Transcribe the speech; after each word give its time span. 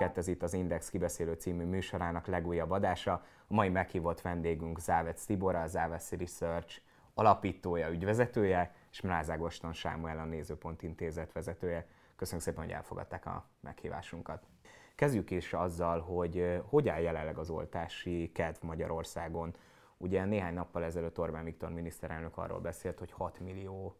Önöket, 0.00 0.18
ez 0.18 0.28
itt 0.28 0.42
az 0.42 0.52
Index 0.52 0.90
kibeszélő 0.90 1.32
című 1.32 1.64
műsorának 1.64 2.26
legújabb 2.26 2.70
adása. 2.70 3.12
A 3.46 3.54
mai 3.54 3.68
meghívott 3.68 4.20
vendégünk 4.20 4.78
Závec 4.78 5.24
Tibor, 5.24 5.54
a 5.54 5.66
Závec 5.66 6.10
Research 6.10 6.80
alapítója, 7.14 7.88
ügyvezetője, 7.88 8.74
és 8.90 9.00
Mráz 9.00 9.30
Ágoston 9.30 9.72
Sámuel, 9.72 10.18
a 10.18 10.24
Nézőpont 10.24 10.82
Intézet 10.82 11.32
vezetője. 11.32 11.86
Köszönjük 12.16 12.46
szépen, 12.46 12.64
hogy 12.64 12.72
elfogadták 12.72 13.26
a 13.26 13.48
meghívásunkat. 13.60 14.46
Kezdjük 14.94 15.30
is 15.30 15.52
azzal, 15.52 16.00
hogy 16.00 16.62
hogy 16.68 16.88
áll 16.88 17.00
jelenleg 17.00 17.38
az 17.38 17.50
oltási 17.50 18.30
kedv 18.34 18.64
Magyarországon. 18.64 19.54
Ugye 19.96 20.24
néhány 20.24 20.54
nappal 20.54 20.84
ezelőtt 20.84 21.18
Orbán 21.18 21.44
Viktor 21.44 21.70
miniszterelnök 21.70 22.36
arról 22.36 22.60
beszélt, 22.60 22.98
hogy 22.98 23.12
6 23.12 23.40
millió 23.40 23.96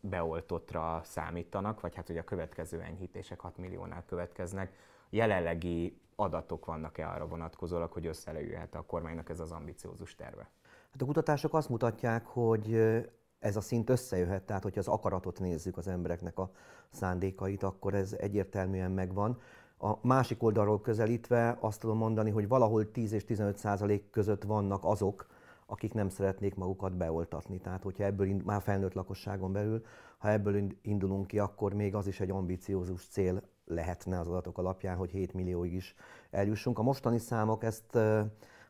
beoltottra 0.00 1.00
számítanak, 1.04 1.80
vagy 1.80 1.94
hát 1.94 2.06
hogy 2.06 2.18
a 2.18 2.24
következő 2.24 2.80
enyhítések 2.80 3.40
6 3.40 3.58
milliónál 3.58 4.04
következnek. 4.06 4.72
Jelenlegi 5.10 6.00
adatok 6.16 6.66
vannak-e 6.66 7.08
arra 7.08 7.26
vonatkozólag, 7.26 7.92
hogy 7.92 8.06
összejöhet 8.06 8.74
a 8.74 8.82
kormánynak 8.82 9.28
ez 9.28 9.40
az 9.40 9.52
ambiciózus 9.52 10.14
terve? 10.14 10.50
Hát 10.92 11.02
a 11.02 11.04
kutatások 11.04 11.54
azt 11.54 11.68
mutatják, 11.68 12.26
hogy 12.26 12.74
ez 13.38 13.56
a 13.56 13.60
szint 13.60 13.90
összejöhet, 13.90 14.42
tehát 14.42 14.62
hogyha 14.62 14.80
az 14.80 14.88
akaratot 14.88 15.40
nézzük 15.40 15.76
az 15.76 15.88
embereknek 15.88 16.38
a 16.38 16.50
szándékait, 16.90 17.62
akkor 17.62 17.94
ez 17.94 18.12
egyértelműen 18.12 18.90
megvan. 18.90 19.40
A 19.78 20.06
másik 20.06 20.42
oldalról 20.42 20.80
közelítve 20.80 21.56
azt 21.60 21.80
tudom 21.80 21.96
mondani, 21.96 22.30
hogy 22.30 22.48
valahol 22.48 22.90
10 22.90 23.12
és 23.12 23.24
15 23.24 23.56
százalék 23.56 24.10
között 24.10 24.42
vannak 24.42 24.84
azok, 24.84 25.26
akik 25.74 25.92
nem 25.94 26.08
szeretnék 26.08 26.54
magukat 26.54 26.96
beoltatni. 26.96 27.58
Tehát, 27.58 27.82
hogyha 27.82 28.04
ebből 28.04 28.28
már 28.44 28.62
felnőtt 28.62 28.94
lakosságon 28.94 29.52
belül, 29.52 29.82
ha 30.18 30.30
ebből 30.30 30.66
indulunk 30.82 31.26
ki, 31.26 31.38
akkor 31.38 31.72
még 31.72 31.94
az 31.94 32.06
is 32.06 32.20
egy 32.20 32.30
ambiciózus 32.30 33.06
cél 33.06 33.42
lehetne 33.64 34.18
az 34.18 34.28
adatok 34.28 34.58
alapján, 34.58 34.96
hogy 34.96 35.10
7 35.10 35.32
millióig 35.32 35.72
is 35.72 35.94
eljussunk. 36.30 36.78
A 36.78 36.82
mostani 36.82 37.18
számok 37.18 37.64
ezt 37.64 37.98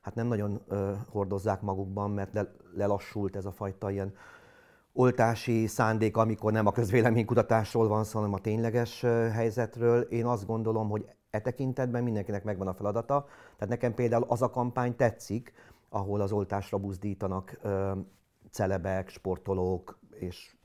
hát 0.01 0.15
nem 0.15 0.27
nagyon 0.27 0.61
hordozzák 1.09 1.61
magukban, 1.61 2.11
mert 2.11 2.49
lelassult 2.75 3.37
ez 3.37 3.45
a 3.45 3.53
fajta 3.53 3.91
ilyen 3.91 4.15
oltási 4.93 5.67
szándék, 5.67 6.17
amikor 6.17 6.53
nem 6.53 6.67
a 6.67 6.73
közvéleménykutatásról 6.73 7.89
van 7.89 8.05
szó, 8.05 8.19
hanem 8.19 8.35
a 8.35 8.41
tényleges 8.41 9.01
helyzetről. 9.33 10.01
Én 10.01 10.27
azt 10.27 10.47
gondolom, 10.47 10.89
hogy 10.89 11.09
e 11.31 11.41
tekintetben 11.41 12.03
mindenkinek 12.03 12.45
megvan 12.45 12.67
a 12.67 12.75
feladata. 12.75 13.27
Tehát 13.57 13.69
nekem 13.69 13.95
például 13.95 14.25
az 14.29 14.43
a 14.43 14.51
kampány 14.51 14.97
tetszik, 14.97 15.53
ahol 15.95 16.21
az 16.21 16.33
oltásra 16.33 16.79
buzdítanak 16.79 17.61
celebek, 18.51 19.09
sportolók 19.09 19.99
és 20.11 20.57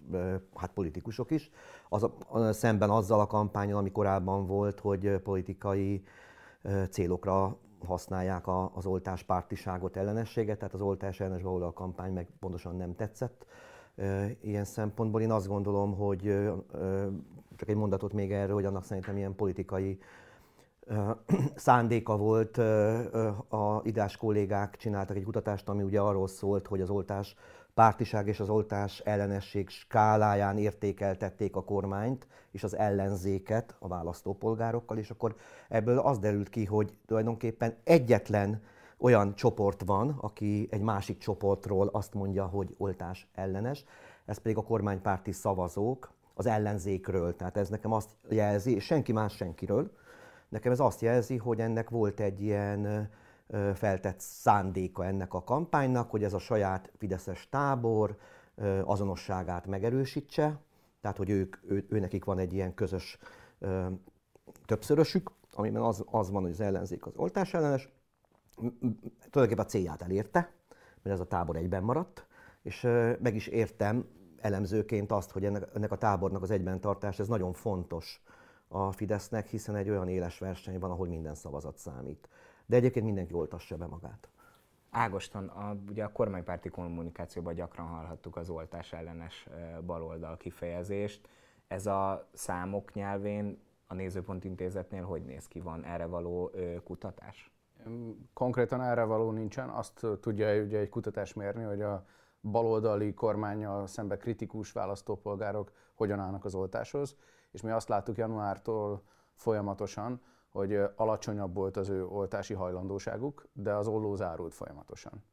hát 0.56 0.72
politikusok 0.74 1.32
is. 1.32 1.52
Az 1.90 2.58
szemben 2.58 2.90
azzal 2.90 3.20
a 3.20 3.28
kampányon, 3.28 3.78
ami 3.78 3.92
korábban 3.92 4.46
volt, 4.46 4.80
hogy 4.80 5.18
politikai 5.18 6.04
célokra 6.90 7.58
használják 7.86 8.48
a, 8.48 8.72
az 8.76 8.86
oltás 8.86 9.24
pártiságot, 9.24 9.98
ellenességet, 9.98 10.58
tehát 10.58 10.74
az 10.74 10.82
oltás 10.82 11.20
ellenes 11.20 11.44
a 11.44 11.74
kampány 11.74 12.14
meg 12.14 12.28
pontosan 12.40 12.76
nem 12.76 12.96
tetszett. 12.96 13.46
Ilyen 14.42 14.66
szempontból 14.66 15.22
én 15.22 15.32
azt 15.32 15.48
gondolom, 15.48 15.96
hogy 15.96 16.22
csak 17.56 17.70
egy 17.70 17.76
mondatot 17.76 18.14
még 18.14 18.32
erről, 18.32 18.56
hogy 18.56 18.66
annak 18.66 18.84
szerintem 18.84 19.18
ilyen 19.18 19.36
politikai 19.36 20.00
szándéka 21.56 22.18
volt, 22.18 22.58
a 23.48 23.82
idás 23.84 24.18
kollégák 24.18 24.78
csináltak 24.78 25.16
egy 25.16 25.24
kutatást, 25.24 25.70
ami 25.70 25.84
ugye 25.84 26.00
arról 26.00 26.28
szólt, 26.28 26.68
hogy 26.68 26.82
az 26.82 26.90
oltás 26.90 27.36
pártiság 27.74 28.28
és 28.28 28.40
az 28.40 28.50
oltás 28.50 29.00
ellenesség 29.00 29.70
skáláján 29.70 30.58
értékeltették 30.58 31.56
a 31.56 31.64
kormányt 31.64 32.28
és 32.52 32.64
az 32.64 32.78
ellenzéket 32.78 33.76
a 33.80 33.88
választópolgárokkal, 33.88 34.98
és 34.98 35.10
akkor 35.10 35.36
ebből 35.70 35.98
az 35.98 36.20
derült 36.20 36.50
ki, 36.50 36.66
hogy 36.66 36.94
tulajdonképpen 37.06 37.76
egyetlen 37.84 38.62
olyan 38.98 39.36
csoport 39.36 39.84
van, 39.86 40.18
aki 40.22 40.68
egy 40.72 40.82
másik 40.82 41.18
csoportról 41.18 41.88
azt 41.88 42.14
mondja, 42.14 42.46
hogy 42.46 42.76
oltás 42.78 43.30
ellenes, 43.36 43.86
ez 44.26 44.38
pedig 44.38 44.58
a 44.58 44.64
kormánypárti 44.64 45.32
szavazók 45.32 46.14
az 46.34 46.46
ellenzékről. 46.46 47.36
Tehát 47.36 47.58
ez 47.58 47.70
nekem 47.70 47.92
azt 47.92 48.10
jelzi, 48.30 48.76
és 48.76 48.84
senki 48.84 49.12
más 49.12 49.36
senkiről, 49.36 49.92
Nekem 50.50 50.72
ez 50.72 50.80
azt 50.80 51.02
jelzi, 51.02 51.38
hogy 51.38 51.60
ennek 51.60 51.90
volt 51.90 52.20
egy 52.20 52.42
ilyen 52.42 53.10
feltett 53.74 54.20
szándéka 54.20 55.06
ennek 55.06 55.34
a 55.34 55.44
kampánynak, 55.44 56.10
hogy 56.10 56.24
ez 56.24 56.34
a 56.34 56.40
saját 56.40 56.92
fideszes 56.98 57.48
tábor 57.50 58.18
azonosságát 58.84 59.68
megerősítse, 59.68 60.60
tehát 61.02 61.18
hogy 61.18 61.30
ők, 61.30 61.58
ő, 61.68 61.86
ő 61.90 62.00
nekik 62.00 62.26
van 62.26 62.40
egy 62.40 62.54
ilyen 62.54 62.74
közös 62.74 63.18
többszörösük, 64.66 65.32
amiben 65.54 65.82
az, 65.82 66.04
az 66.06 66.32
van, 66.32 66.42
hogy 66.42 66.52
az 66.52 66.60
ellenzék 66.60 67.06
az 67.06 67.14
oltás 67.16 67.54
ellenes, 67.54 67.90
tulajdonképpen 69.30 69.66
a 69.66 69.70
célját 69.70 70.02
elérte, 70.02 70.52
mert 71.02 71.16
ez 71.16 71.20
a 71.20 71.28
tábor 71.28 71.56
egyben 71.56 71.84
maradt, 71.84 72.26
és 72.62 72.82
meg 73.22 73.36
is 73.36 73.48
értem 73.48 74.06
elemzőként 74.38 75.12
azt, 75.12 75.32
hogy 75.32 75.46
ennek, 75.46 75.68
ennek 75.76 75.92
a 75.92 75.98
tábornak 75.98 76.42
az 76.42 76.52
egyben 76.52 76.82
tartás, 76.82 77.20
ez 77.20 77.28
nagyon 77.28 77.54
fontos 77.54 78.24
a 78.70 78.92
Fidesznek, 78.92 79.48
hiszen 79.48 79.76
egy 79.76 79.90
olyan 79.90 80.08
éles 80.08 80.40
verseny 80.40 80.80
van, 80.80 80.92
ahol 80.92 81.08
minden 81.08 81.36
szavazat 81.36 81.78
számít. 81.78 82.30
De 82.66 82.76
egyébként 82.76 83.06
mindenki 83.06 83.34
oltassa 83.34 83.78
be 83.78 83.86
magát. 83.86 84.30
Ágoston, 84.90 85.48
a, 85.48 85.78
ugye 85.90 86.04
a 86.04 86.12
kormánypárti 86.12 86.70
kommunikációban 86.70 87.54
gyakran 87.54 87.88
hallhattuk 87.88 88.36
az 88.36 88.50
oltás 88.50 88.94
ellenes 88.94 89.48
baloldal 89.86 90.38
kifejezést. 90.38 91.30
Ez 91.68 91.86
a 91.86 92.28
számok 92.34 92.94
nyelvén 92.94 93.60
a 93.88 93.94
Nézőpont 93.94 94.44
Intézetnél 94.44 95.04
hogy 95.04 95.24
néz 95.24 95.48
ki? 95.48 95.60
Van 95.60 95.84
erre 95.84 96.06
való 96.06 96.50
ö, 96.54 96.76
kutatás? 96.84 97.52
Konkrétan 98.34 98.82
erre 98.82 99.04
való 99.04 99.32
nincsen. 99.32 99.70
Azt 99.70 100.06
tudja 100.22 100.64
ugye 100.64 100.80
egy 100.80 100.90
kutatás 100.90 101.34
mérni, 101.34 101.64
hogy 101.64 101.82
a 101.82 102.06
baloldali 102.42 103.14
kormányjal 103.14 103.88
szembe 103.88 104.18
kritikus 104.18 104.72
választópolgárok 104.72 105.72
hogyan 105.94 106.20
állnak 106.20 106.46
az 106.46 106.56
oltáshoz 106.56 107.16
és 107.52 107.62
mi 107.62 107.70
azt 107.70 107.90
láttuk 107.90 108.18
januártól 108.18 109.02
folyamatosan, 109.34 110.22
hogy 110.50 110.80
alacsonyabb 110.96 111.54
volt 111.54 111.78
az 111.78 111.90
ő 111.90 112.06
oltási 112.06 112.54
hajlandóságuk, 112.54 113.48
de 113.54 113.74
az 113.74 113.88
olló 113.88 114.16
zárult 114.16 114.54
folyamatosan. 114.54 115.24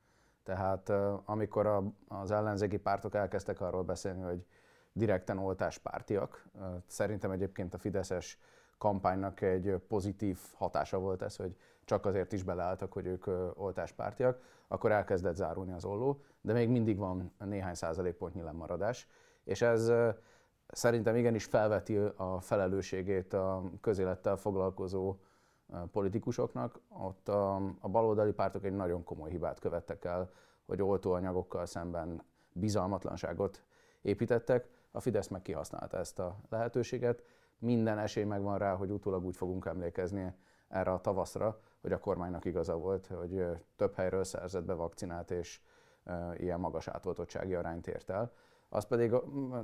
Tehát 0.45 0.93
amikor 1.25 1.93
az 2.09 2.31
ellenzéki 2.31 2.77
pártok 2.77 3.15
elkezdtek 3.15 3.61
arról 3.61 3.83
beszélni, 3.83 4.23
hogy 4.23 4.47
direkten 4.93 5.39
oltáspártiak, 5.39 6.47
szerintem 6.87 7.31
egyébként 7.31 7.75
a 7.75 7.79
Fideszes 7.79 8.39
kampánynak 8.79 9.41
egy 9.41 9.77
pozitív 9.89 10.39
hatása 10.55 10.99
volt 10.99 11.23
ez, 11.23 11.37
hogy 11.37 11.57
csak 11.85 12.07
azért 12.07 12.33
is 12.33 12.43
beleálltak, 12.43 12.93
hogy 12.93 13.07
ők 13.07 13.27
oltáspártiak, 13.55 14.41
akkor 14.69 14.93
elkezdett 14.93 15.35
zárulni 15.35 15.73
az 15.73 15.85
olló, 15.85 16.21
de 16.41 16.53
még 16.53 16.69
mindig 16.69 16.97
van 16.99 17.33
néhány 17.39 17.75
százalékpontnyi 17.75 18.43
lemaradás, 18.43 19.09
és 19.45 19.63
ez 19.63 19.93
szerintem 20.69 21.17
igenis 21.17 21.45
felveti 21.45 21.97
a 22.17 22.41
felelősségét 22.41 23.33
a 23.33 23.63
közélettel 23.81 24.37
foglalkozó 24.37 25.17
politikusoknak. 25.93 26.81
Ott 26.89 27.29
a, 27.29 27.55
a 27.81 27.89
baloldali 27.89 28.33
pártok 28.33 28.65
egy 28.65 28.73
nagyon 28.73 29.05
komoly 29.05 29.31
hibát 29.31 29.59
követtek 29.59 30.05
el, 30.05 30.31
hogy 30.67 30.83
oltóanyagokkal 30.83 31.67
szemben 31.67 32.23
bizalmatlanságot 32.53 33.63
építettek. 34.03 34.69
A 34.91 35.01
Fidesz 35.01 35.29
meg 35.29 35.43
kihasználta 35.43 35.99
ezt 35.99 36.19
a 36.19 36.37
lehetőséget. 36.49 37.23
Minden 37.59 37.99
esély 37.99 38.25
megvan 38.25 38.59
rá, 38.59 38.75
hogy 38.75 38.91
utólag 38.91 39.25
úgy 39.25 39.37
fogunk 39.37 39.67
emlékezni 39.67 40.35
erre 40.69 40.93
a 40.93 41.01
tavaszra, 41.01 41.61
hogy 41.87 41.95
a 41.95 41.99
kormánynak 41.99 42.45
igaza 42.45 42.77
volt, 42.77 43.07
hogy 43.07 43.45
több 43.77 43.95
helyről 43.95 44.25
szerzett 44.25 44.65
be 44.65 44.75
vakcinát, 44.75 45.31
és 45.31 45.61
ilyen 46.37 46.61
magas 46.61 46.89
átoltottsági 46.89 47.55
arányt 47.55 47.87
ért 47.87 48.11
el. 48.11 48.33
Az 48.69 48.85
pedig, 48.85 49.15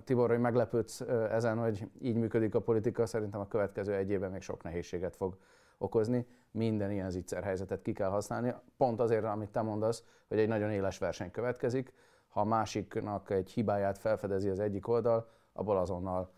Tibor, 0.05 0.29
hogy 0.29 0.39
meglepődsz 0.39 1.01
ezen, 1.31 1.59
hogy 1.59 1.89
így 2.01 2.17
működik 2.17 2.55
a 2.55 2.61
politika, 2.61 3.07
szerintem 3.07 3.41
a 3.41 3.47
következő 3.47 3.95
egy 3.95 4.11
évben 4.11 4.31
még 4.31 4.41
sok 4.41 4.63
nehézséget 4.63 5.17
fog 5.17 5.37
okozni. 5.79 6.27
Minden 6.51 6.91
ilyen 6.91 7.11
zicser 7.11 7.43
helyzetet 7.43 7.83
ki 7.83 7.93
kell 7.93 8.11
használni. 8.11 8.55
Pont 8.77 9.01
azért, 9.01 9.25
amit 9.25 9.51
te 9.51 9.63
mondasz, 9.63 10.05
hogy 10.29 10.39
egy 10.39 10.49
nagyon 10.49 10.71
éles 10.71 10.99
verseny 10.99 11.31
következik. 11.31 11.93
Ha 12.29 12.41
a 12.41 12.45
másiknak 12.45 13.31
egy 13.31 13.51
hibáját 13.51 13.99
felfedezi 13.99 14.49
az 14.49 14.61
egyik 14.61 14.89
oldal, 14.89 15.29
abból 15.53 15.79
azonnal 15.79 16.31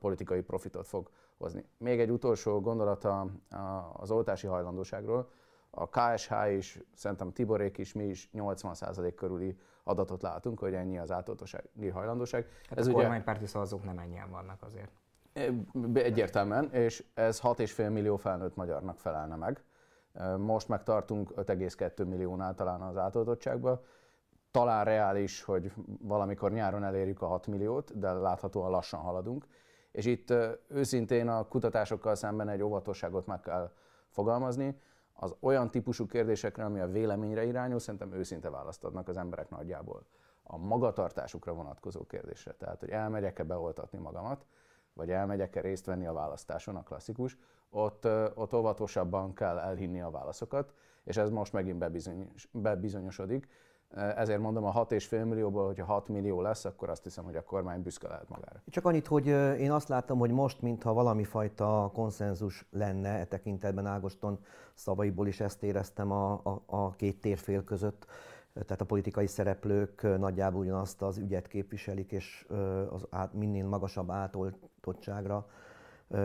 politikai 0.00 0.42
profitot 0.42 0.86
fog 0.86 1.10
hozni. 1.36 1.64
Még 1.76 2.00
egy 2.00 2.10
utolsó 2.10 2.60
gondolata 2.60 3.26
az 3.92 4.10
oltási 4.10 4.46
hajlandóságról 4.46 5.30
a 5.70 5.88
KSH 5.88 6.32
is, 6.56 6.80
szerintem 6.94 7.32
Tiborék 7.32 7.78
is, 7.78 7.92
mi 7.92 8.04
is 8.04 8.30
80% 8.32 9.12
körüli 9.16 9.58
adatot 9.84 10.22
látunk, 10.22 10.58
hogy 10.58 10.74
ennyi 10.74 10.98
az 10.98 11.10
átoltósági 11.10 11.88
hajlandóság. 11.88 12.46
Hát 12.68 12.78
ez 12.78 12.86
a 12.86 12.90
ugye, 12.90 13.00
kormánypárti 13.00 13.46
szavazók 13.46 13.84
nem 13.84 13.98
ennyien 13.98 14.30
vannak 14.30 14.62
azért. 14.62 14.90
Egyértelműen, 15.94 16.72
és 16.72 17.04
ez 17.14 17.40
6,5 17.40 17.92
millió 17.92 18.16
felnőtt 18.16 18.56
magyarnak 18.56 18.98
felelne 18.98 19.36
meg. 19.36 19.62
Most 20.36 20.68
meg 20.68 20.82
tartunk 20.82 21.32
5,2 21.36 22.06
milliónál 22.08 22.54
talán 22.54 22.80
az 22.80 22.96
átoltottságban. 22.96 23.80
Talán 24.50 24.84
reális, 24.84 25.42
hogy 25.42 25.72
valamikor 26.00 26.52
nyáron 26.52 26.84
elérjük 26.84 27.22
a 27.22 27.26
6 27.26 27.46
milliót, 27.46 27.98
de 27.98 28.12
láthatóan 28.12 28.70
lassan 28.70 29.00
haladunk 29.00 29.46
És 29.92 30.04
itt 30.04 30.32
őszintén 30.68 31.28
a 31.28 31.48
kutatásokkal 31.48 32.14
szemben 32.14 32.48
egy 32.48 32.62
óvatosságot 32.62 33.26
meg 33.26 33.40
kell 33.40 33.72
fogalmazni. 34.08 34.80
Az 35.20 35.34
olyan 35.40 35.70
típusú 35.70 36.06
kérdésekre, 36.06 36.64
ami 36.64 36.80
a 36.80 36.86
véleményre 36.86 37.44
irányul, 37.44 37.78
szerintem 37.78 38.12
őszinte 38.12 38.50
választ 38.50 38.84
adnak 38.84 39.08
az 39.08 39.16
emberek 39.16 39.50
nagyjából. 39.50 40.02
A 40.42 40.56
magatartásukra 40.56 41.52
vonatkozó 41.52 42.06
kérdésre, 42.06 42.52
tehát 42.52 42.80
hogy 42.80 42.90
elmegyek-e 42.90 43.42
beoltatni 43.42 43.98
magamat, 43.98 44.46
vagy 44.92 45.10
elmegyek-e 45.10 45.60
részt 45.60 45.86
venni 45.86 46.06
a 46.06 46.12
választáson, 46.12 46.76
a 46.76 46.82
klasszikus, 46.82 47.38
ott, 47.70 48.04
ott 48.34 48.54
óvatosabban 48.54 49.34
kell 49.34 49.58
elhinni 49.58 50.00
a 50.00 50.10
válaszokat, 50.10 50.72
és 51.04 51.16
ez 51.16 51.30
most 51.30 51.52
megint 51.52 51.78
bebizonyos, 51.78 52.48
bebizonyosodik. 52.52 53.48
Ezért 53.94 54.40
mondom, 54.40 54.64
a 54.64 54.72
6,5 54.72 55.24
millióból, 55.24 55.66
hogyha 55.66 55.84
6 55.84 56.08
millió 56.08 56.40
lesz, 56.40 56.64
akkor 56.64 56.88
azt 56.90 57.02
hiszem, 57.02 57.24
hogy 57.24 57.36
a 57.36 57.44
kormány 57.44 57.82
büszke 57.82 58.08
lehet 58.08 58.28
magára. 58.28 58.62
Csak 58.70 58.84
annyit, 58.84 59.06
hogy 59.06 59.26
én 59.60 59.70
azt 59.70 59.88
látom, 59.88 60.18
hogy 60.18 60.30
most, 60.30 60.62
mintha 60.62 60.92
valami 60.92 61.24
fajta 61.24 61.90
konszenzus 61.94 62.66
lenne 62.70 63.08
e 63.08 63.24
tekintetben 63.24 63.86
Ágoston 63.86 64.38
szavaiból 64.74 65.26
is 65.26 65.40
ezt 65.40 65.62
éreztem 65.62 66.10
a, 66.10 66.32
a, 66.32 66.62
a 66.66 66.90
két 66.90 67.20
térfél 67.20 67.64
között, 67.64 68.06
tehát 68.52 68.80
a 68.80 68.84
politikai 68.84 69.26
szereplők 69.26 70.18
nagyjából 70.18 70.60
ugyanazt 70.60 71.02
az 71.02 71.18
ügyet 71.18 71.48
képviselik, 71.48 72.12
és 72.12 72.46
az 72.90 73.06
át, 73.10 73.32
minél 73.32 73.66
magasabb 73.66 74.10
átoltottságra 74.10 75.46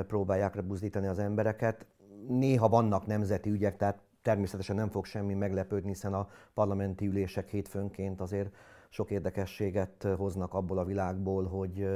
próbálják 0.08 0.56
rebuzdítani 0.56 1.08
az 1.08 1.20
embereket. 1.20 1.86
Néha 2.28 2.70
vannak 2.70 3.06
nemzeti 3.06 3.50
ügyek, 3.50 3.78
tehát 3.78 4.02
természetesen 4.24 4.76
nem 4.76 4.90
fog 4.90 5.06
semmi 5.06 5.34
meglepődni, 5.34 5.90
hiszen 5.90 6.14
a 6.14 6.28
parlamenti 6.54 7.06
ülések 7.06 7.50
hétfőnként 7.50 8.22
azért 8.22 8.56
sok 8.90 9.12
érdekességet 9.12 10.08
hoznak 10.18 10.54
abból 10.54 10.78
a 10.78 10.86
világból, 10.86 11.46
hogy 11.46 11.88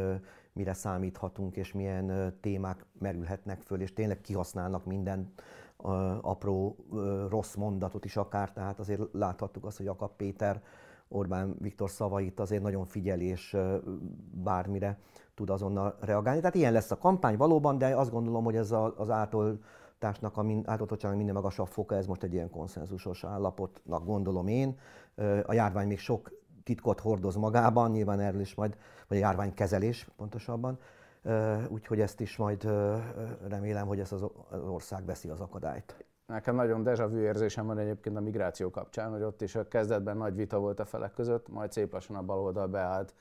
mire 0.54 0.74
számíthatunk, 0.74 1.56
és 1.56 1.74
milyen 1.74 2.38
témák 2.42 2.86
merülhetnek 3.00 3.62
föl, 3.62 3.82
és 3.82 3.94
tényleg 3.94 4.22
kihasználnak 4.22 4.86
minden 4.86 5.34
apró 6.22 6.76
rossz 7.30 7.56
mondatot 7.56 8.06
is 8.06 8.18
akár, 8.18 8.52
tehát 8.52 8.80
azért 8.80 9.02
láthattuk 9.12 9.66
azt, 9.66 9.78
hogy 9.78 9.88
Akap 9.88 10.16
Péter 10.16 10.62
Orbán 11.10 11.56
Viktor 11.60 11.90
szavait 11.90 12.40
azért 12.40 12.62
nagyon 12.62 12.86
figyel, 12.86 13.20
és 13.20 13.58
bármire 14.32 15.00
tud 15.36 15.50
azonnal 15.50 15.98
reagálni. 16.00 16.40
Tehát 16.40 16.56
ilyen 16.56 16.74
lesz 16.74 16.92
a 16.92 16.98
kampány 16.98 17.38
valóban, 17.38 17.78
de 17.78 17.96
azt 17.96 18.12
gondolom, 18.12 18.44
hogy 18.44 18.56
ez 18.56 18.72
az 18.72 19.10
átoltásnak, 20.00 20.38
a 20.38 20.72
átoltottságnak 20.72 21.18
minden 21.18 21.36
magasabb 21.36 21.68
foka, 21.68 21.96
ez 21.96 22.06
most 22.06 22.24
egy 22.24 22.34
ilyen 22.34 22.50
konszenzusos 22.50 23.24
állapotnak 23.24 24.06
gondolom 24.06 24.48
én. 24.48 24.80
A 25.46 25.54
járvány 25.54 25.88
még 25.88 26.00
sok 26.00 26.32
titkot 26.64 27.00
hordoz 27.00 27.36
magában, 27.36 27.92
nyilván 27.92 28.20
erről 28.20 28.42
is 28.42 28.56
majd, 28.56 28.78
vagy 29.08 29.18
a 29.18 29.22
járványkezelés 29.22 30.08
pontosabban, 30.16 30.80
úgyhogy 31.70 32.00
ezt 32.00 32.20
is 32.20 32.38
majd 32.38 32.64
remélem, 33.48 33.88
hogy 33.88 34.00
ez 34.00 34.12
az 34.12 34.26
ország 34.70 35.06
veszi 35.06 35.30
az 35.30 35.40
akadályt. 35.40 36.06
Nekem 36.26 36.56
nagyon 36.56 36.84
deja 36.84 37.10
vu 37.10 37.18
érzésem 37.18 37.66
van 37.66 37.78
egyébként 37.78 38.18
a 38.18 38.22
migráció 38.22 38.70
kapcsán, 38.70 39.12
hogy 39.12 39.22
ott 39.22 39.42
is 39.42 39.56
a 39.56 39.68
kezdetben 39.68 40.18
nagy 40.18 40.36
vita 40.36 40.60
volt 40.60 40.80
a 40.80 40.86
felek 40.86 41.14
között, 41.14 41.50
majd 41.50 41.72
szép 41.72 41.94
lassan 41.94 42.16
a 42.16 42.22
baloldal 42.22 42.68
beállt, 42.68 43.14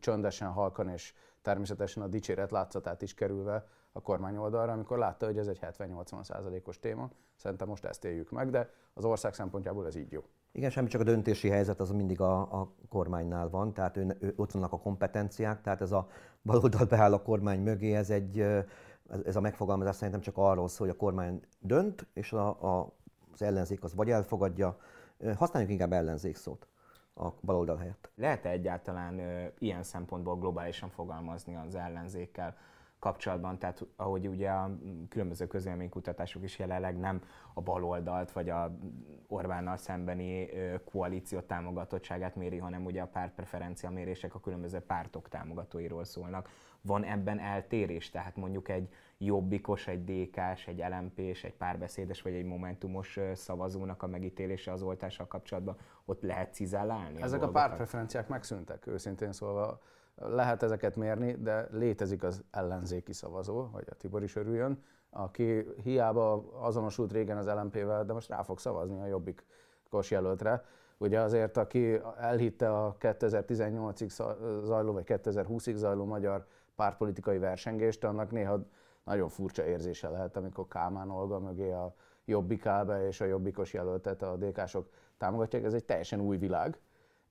csöndesen, 0.00 0.48
halkan 0.48 0.88
és 0.88 1.14
természetesen 1.42 2.02
a 2.02 2.06
dicséret 2.06 2.50
látszatát 2.50 3.02
is 3.02 3.14
kerülve 3.14 3.66
a 3.92 4.00
kormány 4.00 4.36
oldalra, 4.36 4.72
amikor 4.72 4.98
látta, 4.98 5.26
hogy 5.26 5.38
ez 5.38 5.46
egy 5.46 5.58
70-80 5.62 6.24
százalékos 6.24 6.78
téma. 6.78 7.10
Szerintem 7.36 7.68
most 7.68 7.84
ezt 7.84 8.04
éljük 8.04 8.30
meg, 8.30 8.50
de 8.50 8.70
az 8.94 9.04
ország 9.04 9.34
szempontjából 9.34 9.86
ez 9.86 9.96
így 9.96 10.12
jó. 10.12 10.24
Igen, 10.52 10.70
semmi 10.70 10.88
csak 10.88 11.00
a 11.00 11.04
döntési 11.04 11.48
helyzet 11.48 11.80
az 11.80 11.90
mindig 11.90 12.20
a, 12.20 12.40
a 12.40 12.72
kormánynál 12.88 13.48
van, 13.48 13.72
tehát 13.72 13.96
ő, 13.96 14.16
ő, 14.20 14.32
ott 14.36 14.50
vannak 14.52 14.72
a 14.72 14.78
kompetenciák, 14.78 15.60
tehát 15.60 15.80
ez 15.80 15.92
a 15.92 16.08
baloldal 16.42 16.84
beáll 16.86 17.12
a 17.12 17.22
kormány 17.22 17.60
mögé, 17.60 17.94
ez 17.94 18.10
egy 18.10 18.46
ez 19.24 19.36
a 19.36 19.40
megfogalmazás 19.40 19.94
szerintem 19.96 20.20
csak 20.20 20.36
arról 20.36 20.68
szól, 20.68 20.86
hogy 20.86 20.96
a 20.96 20.98
kormány 20.98 21.40
dönt, 21.58 22.06
és 22.12 22.32
a, 22.32 22.78
a, 22.78 22.92
az 23.32 23.42
ellenzék 23.42 23.84
az 23.84 23.94
vagy 23.94 24.10
elfogadja, 24.10 24.78
használjuk 25.36 25.70
inkább 25.70 25.92
ellenzék 25.92 26.36
szót 26.36 26.68
a 27.14 27.28
baloldal 27.42 27.76
helyett. 27.76 28.10
Lehet-e 28.14 28.48
egyáltalán 28.48 29.18
ö, 29.18 29.46
ilyen 29.58 29.82
szempontból 29.82 30.38
globálisan 30.38 30.90
fogalmazni 30.90 31.54
az 31.54 31.74
ellenzékkel? 31.74 32.56
kapcsolatban, 33.00 33.58
tehát 33.58 33.86
ahogy 33.96 34.26
ugye 34.26 34.50
a 34.50 34.76
különböző 35.08 35.46
közélménykutatások 35.46 36.42
is 36.42 36.58
jelenleg 36.58 36.98
nem 36.98 37.22
a 37.54 37.60
baloldalt 37.60 38.32
vagy 38.32 38.48
a 38.48 38.78
Orbánnal 39.28 39.76
szembeni 39.76 40.48
koalíció 40.84 41.40
támogatottságát 41.40 42.36
méri, 42.36 42.58
hanem 42.58 42.84
ugye 42.84 43.02
a 43.02 43.06
pártpreferencia 43.06 43.90
mérések 43.90 44.34
a 44.34 44.40
különböző 44.40 44.78
pártok 44.78 45.28
támogatóiról 45.28 46.04
szólnak. 46.04 46.48
Van 46.80 47.04
ebben 47.04 47.38
eltérés, 47.38 48.10
tehát 48.10 48.36
mondjuk 48.36 48.68
egy 48.68 48.88
jobbikos, 49.22 49.86
egy 49.86 50.04
DK-s, 50.04 50.66
egy 50.66 50.84
LMP-s, 50.88 51.44
egy 51.44 51.54
párbeszédes 51.54 52.22
vagy 52.22 52.34
egy 52.34 52.44
momentumos 52.44 53.18
szavazónak 53.34 54.02
a 54.02 54.06
megítélése 54.06 54.72
az 54.72 54.82
oltással 54.82 55.26
kapcsolatban, 55.26 55.76
ott 56.04 56.22
lehet 56.22 56.54
cizellálni? 56.54 57.22
Ezek 57.22 57.42
a, 57.42 57.46
a 57.46 57.50
pártpreferenciák 57.50 58.28
megszűntek, 58.28 58.86
őszintén 58.86 59.32
szólva 59.32 59.80
lehet 60.14 60.62
ezeket 60.62 60.96
mérni, 60.96 61.32
de 61.32 61.68
létezik 61.70 62.22
az 62.22 62.42
ellenzéki 62.50 63.12
szavazó, 63.12 63.62
hogy 63.62 63.84
a 63.90 63.94
Tibor 63.94 64.22
is 64.22 64.36
örüljön, 64.36 64.82
aki 65.10 65.66
hiába 65.82 66.44
azonosult 66.60 67.12
régen 67.12 67.36
az 67.36 67.46
LMP-vel, 67.46 68.04
de 68.04 68.12
most 68.12 68.28
rá 68.28 68.42
fog 68.42 68.58
szavazni 68.58 69.00
a 69.00 69.06
jobbikos 69.06 70.10
jelöltre. 70.10 70.64
Ugye 70.98 71.20
azért, 71.20 71.56
aki 71.56 72.00
elhitte 72.18 72.70
a 72.78 72.96
2018-ig 73.00 74.08
zajló, 74.64 74.92
vagy 74.92 75.04
2020-ig 75.06 75.74
zajló 75.74 76.04
magyar 76.04 76.46
pártpolitikai 76.76 77.38
versengést, 77.38 78.04
annak 78.04 78.30
néha 78.30 78.64
nagyon 79.04 79.28
furcsa 79.28 79.64
érzése 79.64 80.08
lehet, 80.08 80.36
amikor 80.36 80.68
Kálmán 80.68 81.10
Olga 81.10 81.38
mögé 81.38 81.70
a 81.70 81.94
jobbik 82.24 82.66
áll 82.66 82.84
be, 82.84 83.06
és 83.06 83.20
a 83.20 83.24
jobbikos 83.24 83.72
jelöltet 83.72 84.22
a 84.22 84.36
DK-sok 84.36 84.88
támogatják. 85.18 85.64
Ez 85.64 85.74
egy 85.74 85.84
teljesen 85.84 86.20
új 86.20 86.36
világ 86.36 86.80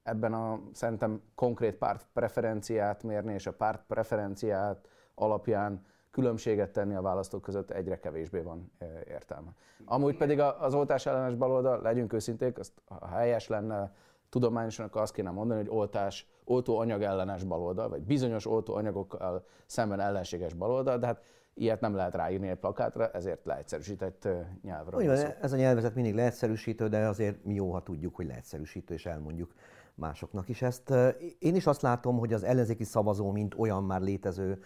ebben 0.03 0.33
a 0.33 0.59
szerintem 0.71 1.21
konkrét 1.35 1.75
párt 1.75 2.07
preferenciát 2.13 3.03
mérni, 3.03 3.33
és 3.33 3.47
a 3.47 3.53
párt 3.53 3.83
preferenciát 3.87 4.87
alapján 5.15 5.85
különbséget 6.11 6.71
tenni 6.71 6.95
a 6.95 7.01
választók 7.01 7.41
között 7.41 7.71
egyre 7.71 7.99
kevésbé 7.99 8.41
van 8.41 8.71
értelme. 9.07 9.49
Amúgy 9.85 10.17
pedig 10.17 10.39
az 10.39 10.73
oltás 10.73 11.05
ellenes 11.05 11.35
baloldal, 11.35 11.81
legyünk 11.81 12.13
őszinték, 12.13 12.57
azt 12.57 12.81
ha 12.85 13.07
helyes 13.07 13.47
lenne 13.47 13.93
tudományosan, 14.29 14.85
akkor 14.85 15.01
azt 15.01 15.13
kéne 15.13 15.31
mondani, 15.31 15.59
hogy 15.59 15.69
oltás, 15.69 16.27
oltóanyag 16.43 17.01
ellenes 17.01 17.43
baloldal, 17.43 17.89
vagy 17.89 18.01
bizonyos 18.01 18.45
oltóanyagokkal 18.45 19.45
szemben 19.65 19.99
ellenséges 19.99 20.53
baloldal, 20.53 20.97
de 20.97 21.05
hát 21.05 21.21
ilyet 21.59 21.81
nem 21.81 21.95
lehet 21.95 22.15
ráírni 22.15 22.47
egy 22.47 22.57
plakátra, 22.57 23.11
ezért 23.11 23.45
leegyszerűsített 23.45 24.27
nyelvről. 24.61 24.99
Olyan, 24.99 25.33
ez 25.41 25.53
a 25.53 25.55
nyelvezet 25.55 25.95
mindig 25.95 26.15
leegyszerűsítő, 26.15 26.87
de 26.87 27.07
azért 27.07 27.43
mi 27.43 27.53
jó, 27.53 27.71
ha 27.71 27.83
tudjuk, 27.83 28.15
hogy 28.15 28.25
leegyszerűsítő, 28.25 28.93
és 28.93 29.05
elmondjuk 29.05 29.53
másoknak 29.95 30.49
is 30.49 30.61
ezt. 30.61 30.93
Én 31.39 31.55
is 31.55 31.67
azt 31.67 31.81
látom, 31.81 32.17
hogy 32.17 32.33
az 32.33 32.43
ellenzéki 32.43 32.83
szavazó, 32.83 33.31
mint 33.31 33.55
olyan 33.57 33.83
már 33.83 34.01
létező 34.01 34.59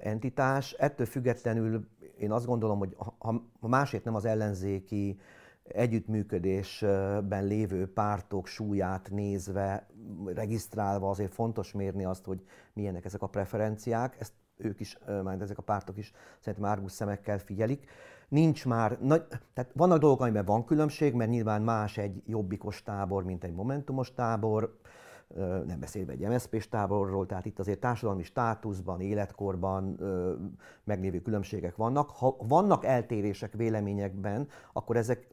entitás, 0.00 0.72
ettől 0.72 1.06
függetlenül 1.06 1.88
én 2.18 2.32
azt 2.32 2.46
gondolom, 2.46 2.78
hogy 2.78 2.96
ha 3.58 3.68
másért 3.68 4.04
nem 4.04 4.14
az 4.14 4.24
ellenzéki 4.24 5.20
együttműködésben 5.62 7.44
lévő 7.44 7.92
pártok 7.92 8.46
súlyát 8.46 9.10
nézve, 9.10 9.86
regisztrálva 10.26 11.10
azért 11.10 11.34
fontos 11.34 11.72
mérni 11.72 12.04
azt, 12.04 12.24
hogy 12.24 12.44
milyenek 12.72 13.04
ezek 13.04 13.22
a 13.22 13.26
preferenciák. 13.26 14.16
Ezt 14.20 14.32
ők 14.58 14.80
is, 14.80 14.98
majd 15.22 15.42
ezek 15.42 15.58
a 15.58 15.62
pártok 15.62 15.96
is 15.96 16.12
szerintem 16.40 16.70
árgus 16.70 16.92
szemekkel 16.92 17.38
figyelik 17.38 17.88
nincs 18.28 18.66
már, 18.66 18.98
nagy, 19.00 19.26
tehát 19.54 19.70
vannak 19.74 19.98
dolgok, 19.98 20.20
amiben 20.20 20.44
van 20.44 20.64
különbség, 20.64 21.14
mert 21.14 21.30
nyilván 21.30 21.62
más 21.62 21.98
egy 21.98 22.22
jobbikos 22.26 22.82
tábor, 22.82 23.24
mint 23.24 23.44
egy 23.44 23.54
momentumos 23.54 24.14
tábor, 24.14 24.78
nem 25.66 25.80
beszélve 25.80 26.12
egy 26.12 26.28
MSZP-s 26.28 26.68
táborról, 26.68 27.26
tehát 27.26 27.46
itt 27.46 27.58
azért 27.58 27.80
társadalmi 27.80 28.22
státuszban, 28.22 29.00
életkorban 29.00 29.98
meglévő 30.84 31.20
különbségek 31.20 31.76
vannak. 31.76 32.10
Ha 32.10 32.36
vannak 32.38 32.84
eltérések 32.84 33.52
véleményekben, 33.52 34.48
akkor 34.72 34.96
ezek 34.96 35.28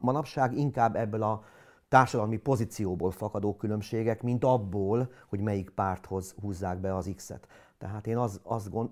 manapság 0.00 0.56
inkább 0.56 0.96
ebből 0.96 1.22
a 1.22 1.42
társadalmi 1.88 2.36
pozícióból 2.36 3.10
fakadó 3.10 3.56
különbségek, 3.56 4.22
mint 4.22 4.44
abból, 4.44 5.10
hogy 5.28 5.40
melyik 5.40 5.70
párthoz 5.70 6.34
húzzák 6.40 6.80
be 6.80 6.96
az 6.96 7.12
X-et. 7.16 7.48
Tehát 7.80 8.06
én 8.06 8.16
az, 8.16 8.40
azt 8.42 8.70
gond, 8.70 8.90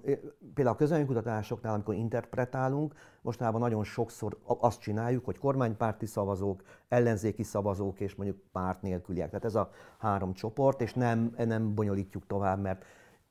például 0.55 0.77
a 0.77 0.79
közönkutatásoknál, 0.79 1.75
amikor 1.75 1.95
interpretálunk, 1.95 2.95
mostanában 3.21 3.61
nagyon 3.61 3.85
sokszor 3.85 4.39
azt 4.45 4.81
csináljuk, 4.81 5.25
hogy 5.25 5.39
kormánypárti 5.39 6.07
szavazók, 6.07 6.63
ellenzéki 6.89 7.43
szavazók 7.43 8.01
és 8.01 8.15
mondjuk 8.15 8.39
párt 8.53 8.83
nélküliek. 8.83 9.29
Tehát 9.29 9.45
ez 9.45 9.55
a 9.55 9.71
három 9.99 10.33
csoport, 10.33 10.81
és 10.81 10.95
nem, 10.95 11.35
nem 11.37 11.75
bonyolítjuk 11.75 12.27
tovább, 12.27 12.61
mert 12.61 12.85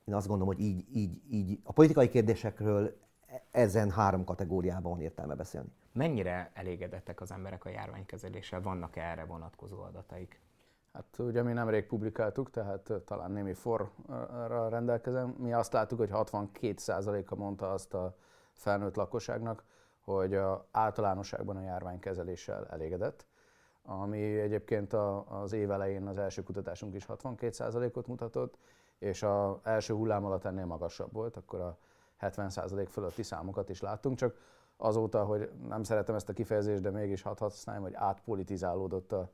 én 0.04 0.14
azt 0.14 0.28
gondolom, 0.28 0.54
hogy 0.54 0.64
így, 0.64 0.84
így, 0.96 1.22
így 1.30 1.60
a 1.62 1.72
politikai 1.72 2.08
kérdésekről 2.08 2.96
ezen 3.50 3.90
három 3.90 4.24
kategóriában 4.24 4.92
van 4.92 5.00
értelme 5.00 5.34
beszélni. 5.34 5.68
Mennyire 5.92 6.50
elégedettek 6.54 7.20
az 7.20 7.32
emberek 7.32 7.64
a 7.64 7.68
járványkezeléssel? 7.68 8.60
Vannak 8.60 8.96
-e 8.96 9.02
erre 9.02 9.24
vonatkozó 9.24 9.80
adataik? 9.82 10.40
Hát 10.98 11.18
ugye 11.18 11.42
mi 11.42 11.52
nemrég 11.52 11.86
publikáltuk, 11.86 12.50
tehát 12.50 12.92
talán 13.04 13.30
némi 13.30 13.52
forra 13.52 14.68
rendelkezem. 14.68 15.34
Mi 15.38 15.52
azt 15.52 15.72
láttuk, 15.72 15.98
hogy 15.98 16.10
62%-a 16.12 17.34
mondta 17.34 17.72
azt 17.72 17.94
a 17.94 18.16
felnőtt 18.52 18.94
lakosságnak, 18.94 19.64
hogy 20.04 20.34
a 20.34 20.66
általánosságban 20.70 21.56
a 21.56 21.62
járványkezeléssel 21.62 22.66
elégedett, 22.66 23.26
ami 23.82 24.38
egyébként 24.38 24.92
a, 24.92 25.24
az 25.42 25.52
év 25.52 25.70
elején 25.70 26.06
az 26.06 26.18
első 26.18 26.42
kutatásunk 26.42 26.94
is 26.94 27.06
62%-ot 27.08 28.06
mutatott, 28.06 28.58
és 28.98 29.22
az 29.22 29.54
első 29.62 29.94
hullám 29.94 30.24
alatt 30.24 30.44
ennél 30.44 30.66
magasabb 30.66 31.12
volt, 31.12 31.36
akkor 31.36 31.60
a 31.60 31.78
70% 32.20 32.86
fölötti 32.88 33.22
számokat 33.22 33.68
is 33.68 33.80
láttunk, 33.80 34.16
csak 34.16 34.36
azóta, 34.76 35.24
hogy 35.24 35.50
nem 35.68 35.82
szeretem 35.82 36.14
ezt 36.14 36.28
a 36.28 36.32
kifejezést, 36.32 36.82
de 36.82 36.90
mégis 36.90 37.22
hadd 37.22 37.38
használjam, 37.38 37.84
hogy 37.84 37.94
átpolitizálódott 37.94 39.12
a, 39.12 39.30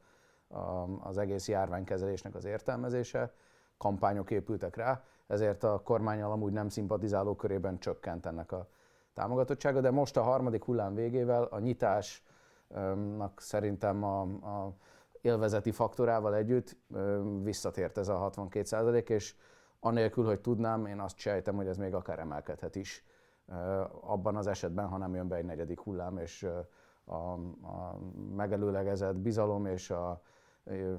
az 1.01 1.19
egész 1.19 1.49
járványkezelésnek 1.49 2.35
az 2.35 2.45
értelmezése, 2.45 3.33
kampányok 3.77 4.31
épültek 4.31 4.77
rá, 4.77 5.03
ezért 5.27 5.65
a 5.65 5.81
kormányal 5.85 6.31
amúgy 6.31 6.53
nem 6.53 6.69
szimpatizáló 6.69 7.37
körében 7.37 7.79
csökkent 7.79 8.27
ennek 8.27 8.53
a 8.53 8.69
támogatottsága, 9.13 9.81
de 9.81 9.91
most 9.91 10.17
a 10.17 10.23
harmadik 10.23 10.65
hullám 10.65 10.95
végével 10.95 11.43
a 11.43 11.59
nyitásnak 11.59 13.33
szerintem 13.37 14.05
a, 14.05 14.21
a 14.21 14.73
élvezeti 15.21 15.71
faktorával 15.71 16.35
együtt 16.35 16.77
visszatért 17.43 17.99
ez 17.99 18.09
a 18.09 18.17
62 18.17 18.97
és 19.07 19.35
anélkül, 19.81 20.25
hogy 20.25 20.41
tudnám, 20.41 20.87
én 20.87 21.01
azt 21.01 21.17
sejtem, 21.17 21.57
hogy 21.57 21.67
ez 21.67 21.77
még 21.77 21.95
akár 21.95 22.19
emelkedhet 22.19 22.77
is 22.77 23.05
abban 24.01 24.37
az 24.37 24.47
esetben, 24.47 24.89
ha 24.89 24.97
nem 24.97 25.15
jön 25.15 25.29
be 25.29 25.37
egy 25.37 25.45
negyedik 25.45 25.81
hullám, 25.81 26.19
és 26.19 26.49
a, 27.05 27.15
a 27.15 27.99
megelőlegezett 28.37 29.17
bizalom 29.17 29.67
és 29.67 29.91
a 29.91 30.23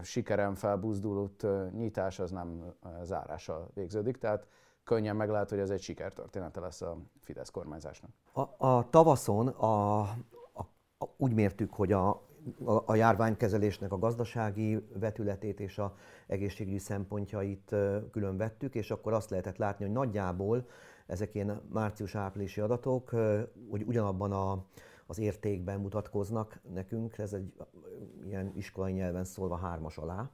sikerem 0.01 0.55
felbuzdulott 0.55 1.45
nyitás 1.71 2.19
az 2.19 2.31
nem 2.31 2.73
zárással 3.03 3.69
végződik. 3.73 4.17
Tehát 4.17 4.47
könnyen 4.83 5.15
meg 5.15 5.29
lehet, 5.29 5.49
hogy 5.49 5.59
ez 5.59 5.69
egy 5.69 5.81
sikertörténete 5.81 6.59
lesz 6.59 6.81
a 6.81 6.97
Fidesz 7.19 7.49
kormányzásnak. 7.49 8.09
A, 8.33 8.67
a 8.67 8.89
tavaszon 8.89 9.47
a, 9.47 9.99
a, 9.99 10.67
a, 10.97 11.05
úgy 11.17 11.33
mértük, 11.33 11.73
hogy 11.73 11.91
a, 11.91 12.09
a, 12.65 12.83
a 12.85 12.95
járványkezelésnek 12.95 13.91
a 13.91 13.97
gazdasági 13.97 14.87
vetületét 14.93 15.59
és 15.59 15.77
a 15.77 15.95
egészségügyi 16.27 16.77
szempontjait 16.77 17.75
külön 18.11 18.37
vettük, 18.37 18.75
és 18.75 18.91
akkor 18.91 19.13
azt 19.13 19.29
lehetett 19.29 19.57
látni, 19.57 19.85
hogy 19.85 19.93
nagyjából 19.93 20.67
ezek 21.05 21.35
ilyen 21.35 21.61
március-áprilisi 21.73 22.61
adatok, 22.61 23.09
hogy 23.69 23.83
ugyanabban 23.85 24.31
a, 24.31 24.65
az 25.07 25.19
értékben 25.19 25.79
mutatkoznak 25.79 26.59
nekünk, 26.73 27.17
ez 27.17 27.33
egy 27.33 27.53
ilyen 28.25 28.51
iskolai 28.55 28.91
nyelven 28.91 29.23
szólva 29.23 29.55
hármas 29.55 29.97
alá, 29.97 30.29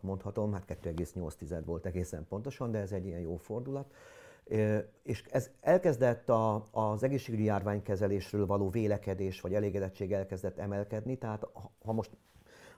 mondhatom, 0.00 0.52
hát 0.52 0.64
2,8 0.82 1.62
volt 1.64 1.86
egészen 1.86 2.26
pontosan, 2.28 2.70
de 2.70 2.78
ez 2.78 2.92
egy 2.92 3.06
ilyen 3.06 3.20
jó 3.20 3.36
fordulat. 3.36 3.92
És 5.02 5.24
ez 5.30 5.50
elkezdett 5.60 6.28
a, 6.28 6.64
az 6.70 7.02
egészségügyi 7.02 7.44
járványkezelésről 7.44 8.46
való 8.46 8.70
vélekedés 8.70 9.40
vagy 9.40 9.54
elégedettség 9.54 10.12
elkezdett 10.12 10.58
emelkedni, 10.58 11.18
tehát 11.18 11.46
ha 11.84 11.92
most 11.92 12.10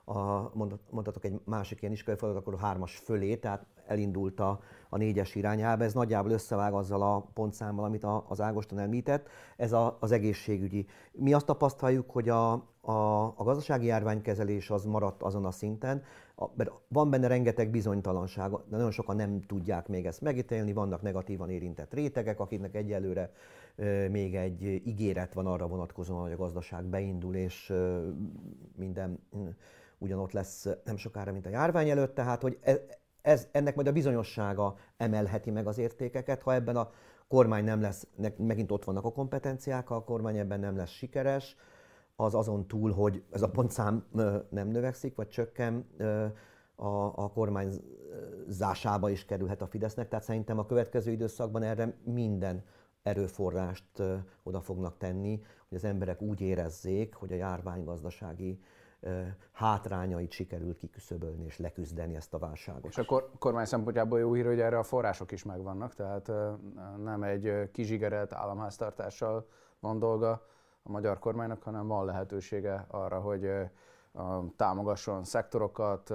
a, 0.04 0.50
mondhatok 0.90 1.24
egy 1.24 1.40
másik 1.44 1.80
ilyen 1.80 1.92
iskolai 1.92 2.18
feladat, 2.18 2.40
akkor 2.40 2.54
a 2.54 2.58
hármas 2.58 2.96
fölé, 2.96 3.36
tehát 3.36 3.66
elindult 3.92 4.40
a, 4.40 4.61
a 4.88 4.96
négyes 4.96 5.34
irányába. 5.34 5.84
Ez 5.84 5.92
nagyjából 5.92 6.30
összevág 6.30 6.72
azzal 6.72 7.02
a 7.02 7.20
pontszámmal, 7.34 7.84
amit 7.84 8.04
a, 8.04 8.25
az 8.28 8.40
Ágoston 8.40 8.78
említett. 8.78 9.28
Ez 9.56 9.72
a, 9.72 9.96
az 10.00 10.12
egészségügyi. 10.12 10.87
Mi 11.12 11.32
azt 11.32 11.46
tapasztaljuk, 11.46 12.11
hogy 12.11 12.28
a, 12.28 12.52
a, 12.80 13.25
a 13.37 13.44
gazdasági 13.44 13.87
járványkezelés 13.87 14.70
az 14.70 14.84
maradt 14.84 15.22
azon 15.22 15.44
a 15.44 15.50
szinten, 15.50 16.02
a, 16.34 16.46
mert 16.54 16.70
van 16.88 17.11
benne 17.11 17.26
rengeteg 17.26 17.70
bizonytalanság, 17.70 18.50
de 18.50 18.76
nagyon 18.76 18.90
sokan 18.90 19.16
nem 19.16 19.40
tudják 19.40 19.88
még 19.88 20.06
ezt 20.06 20.20
megítélni, 20.20 20.72
vannak 20.72 21.02
negatívan 21.02 21.50
érintett 21.50 21.94
rétegek, 21.94 22.40
akiknek 22.40 22.75
egyelőre 22.75 23.32
e, 23.76 24.08
még 24.08 24.34
egy 24.34 24.62
ígéret 24.62 25.34
van 25.34 25.46
arra 25.46 25.66
vonatkozóan, 25.66 26.22
hogy 26.22 26.32
a 26.32 26.37
gazdaság 26.37 26.84
beindul, 26.84 27.34
és 27.34 27.70
e, 27.70 28.00
minden 28.76 29.18
ugyanott 29.99 30.32
lesz 30.32 30.68
nem 30.84 30.96
sokára, 30.96 31.32
mint 31.32 31.46
a 31.46 31.50
járvány 31.50 31.90
előtt, 31.90 32.14
tehát 32.14 32.42
hogy 32.42 32.58
ez, 32.61 32.80
ez, 33.22 33.48
ennek 33.52 33.74
majd 33.74 33.86
a 33.86 33.92
bizonyossága 33.92 34.76
emelheti 34.96 35.50
meg 35.50 35.66
az 35.66 35.78
értékeket, 35.78 36.42
ha 36.42 36.54
ebben 36.54 36.76
a 36.76 36.90
kormány 37.28 37.64
nem 37.64 37.80
lesz, 37.80 38.06
megint 38.36 38.70
ott 38.70 38.84
vannak 38.84 39.04
a 39.04 39.12
kompetenciák, 39.12 39.86
ha 39.86 39.94
a 39.94 40.04
kormány 40.04 40.36
ebben 40.36 40.60
nem 40.60 40.76
lesz 40.76 40.90
sikeres, 40.90 41.56
az 42.16 42.34
azon 42.34 42.66
túl, 42.66 42.92
hogy 42.92 43.22
ez 43.30 43.42
a 43.42 43.50
pontszám 43.50 44.06
nem 44.48 44.68
növekszik, 44.68 45.14
vagy 45.14 45.28
csökken, 45.28 45.86
a, 46.74 47.22
a 47.24 47.30
kormányzásába 47.34 49.10
is 49.10 49.24
kerülhet 49.24 49.62
a 49.62 49.66
Fidesznek. 49.66 50.08
Tehát 50.08 50.24
szerintem 50.24 50.58
a 50.58 50.66
következő 50.66 51.10
időszakban 51.10 51.62
erre 51.62 51.94
minden 52.04 52.64
erőforrást 53.02 54.02
oda 54.42 54.60
fognak 54.60 54.98
tenni, 54.98 55.42
hogy 55.68 55.78
az 55.78 55.84
emberek 55.84 56.22
úgy 56.22 56.40
érezzék, 56.40 57.14
hogy 57.14 57.32
a 57.32 57.36
járványgazdasági 57.36 58.60
hátrányait 59.52 60.30
sikerült 60.30 60.76
kiküszöbölni 60.76 61.44
és 61.44 61.59
leküzdeni 61.59 62.14
ezt 62.14 62.35
a 62.35 62.38
válságot. 62.38 62.85
És 62.85 62.99
a 62.99 63.04
kormány 63.38 63.64
szempontjából 63.64 64.18
jó 64.18 64.32
hír, 64.32 64.47
hogy 64.47 64.61
erre 64.61 64.78
a 64.78 64.82
források 64.82 65.32
is 65.32 65.44
megvannak, 65.44 65.94
tehát 65.94 66.30
nem 67.02 67.23
egy 67.23 67.71
kizsigerelt 67.71 68.32
államháztartással 68.32 69.49
van 69.80 69.99
dolga 69.99 70.47
a 70.82 70.90
magyar 70.90 71.18
kormánynak, 71.18 71.62
hanem 71.62 71.87
van 71.87 72.04
lehetősége 72.04 72.87
arra, 72.88 73.21
hogy 73.21 73.50
támogasson 74.56 75.25
szektorokat, 75.25 76.12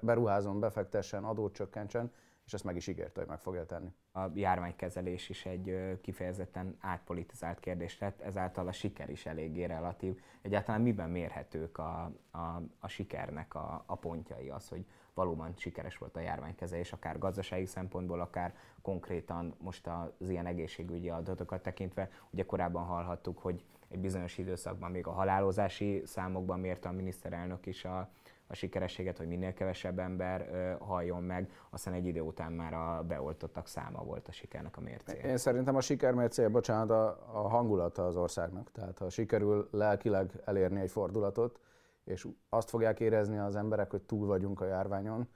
beruházon, 0.00 0.60
befektessen, 0.60 1.24
adót 1.24 1.52
csökkentsen, 1.52 2.12
és 2.46 2.52
ezt 2.52 2.64
meg 2.64 2.76
is 2.76 2.86
ígérte, 2.86 3.20
hogy 3.20 3.28
meg 3.28 3.40
fogja 3.40 3.66
tenni. 3.66 3.94
A 4.16 4.30
járványkezelés 4.34 5.28
is 5.28 5.46
egy 5.46 5.98
kifejezetten 6.00 6.76
átpolitizált 6.80 7.60
kérdés 7.60 7.98
lett, 7.98 8.20
ezáltal 8.20 8.68
a 8.68 8.72
siker 8.72 9.10
is 9.10 9.26
eléggé 9.26 9.64
relatív. 9.64 10.20
Egyáltalán 10.42 10.80
miben 10.80 11.10
mérhetők 11.10 11.78
a, 11.78 12.12
a, 12.30 12.62
a 12.78 12.88
sikernek 12.88 13.54
a, 13.54 13.82
a 13.86 13.94
pontjai, 13.94 14.48
az, 14.48 14.68
hogy 14.68 14.84
valóban 15.14 15.54
sikeres 15.56 15.98
volt 15.98 16.16
a 16.16 16.20
járványkezelés, 16.20 16.92
akár 16.92 17.18
gazdasági 17.18 17.66
szempontból, 17.66 18.20
akár 18.20 18.54
konkrétan 18.82 19.54
most 19.58 19.86
az 19.86 20.28
ilyen 20.28 20.46
egészségügyi 20.46 21.08
adatokat 21.08 21.62
tekintve. 21.62 22.10
Ugye 22.30 22.44
korábban 22.44 22.84
hallhattuk, 22.84 23.38
hogy 23.38 23.64
egy 23.88 24.00
bizonyos 24.00 24.38
időszakban 24.38 24.90
még 24.90 25.06
a 25.06 25.12
halálozási 25.12 26.02
számokban 26.04 26.60
mérte 26.60 26.88
a 26.88 26.92
miniszterelnök 26.92 27.66
is 27.66 27.84
a, 27.84 28.10
a 28.54 28.56
sikerességet, 28.56 29.18
hogy 29.18 29.26
minél 29.26 29.52
kevesebb 29.52 29.98
ember 29.98 30.48
halljon 30.80 31.22
meg, 31.22 31.50
aztán 31.70 31.94
egy 31.94 32.06
idő 32.06 32.20
után 32.20 32.52
már 32.52 32.72
a 32.72 33.02
beoltottak 33.02 33.66
száma 33.66 34.02
volt 34.02 34.28
a 34.28 34.32
sikernek 34.32 34.76
a 34.76 34.80
mércéje. 34.80 35.22
Én 35.22 35.36
szerintem 35.36 35.76
a 35.76 35.80
siker 35.80 36.14
mércéje, 36.14 36.48
bocsánat, 36.48 36.90
a, 36.90 37.06
a 37.32 37.48
hangulata 37.48 38.06
az 38.06 38.16
országnak. 38.16 38.72
Tehát 38.72 38.98
ha 38.98 39.10
sikerül 39.10 39.68
lelkileg 39.70 40.30
elérni 40.44 40.80
egy 40.80 40.90
fordulatot, 40.90 41.60
és 42.04 42.28
azt 42.48 42.70
fogják 42.70 43.00
érezni 43.00 43.38
az 43.38 43.56
emberek, 43.56 43.90
hogy 43.90 44.02
túl 44.02 44.26
vagyunk 44.26 44.60
a 44.60 44.66
járványon, 44.66 45.28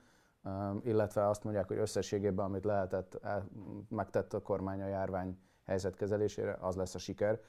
illetve 0.83 1.29
azt 1.29 1.45
mondják, 1.45 1.69
hogy 1.69 1.79
összességében, 1.79 2.45
amit 2.45 2.65
lehetett, 2.65 3.21
megtett 3.89 4.35
a 4.35 4.41
kormány 4.41 4.83
a 4.83 4.87
járvány 4.87 5.39
helyzet 5.67 5.97
kezelésére, 5.97 6.57
az 6.61 6.77
lesz 6.77 6.95
a 6.95 6.99
siker. 6.99 7.41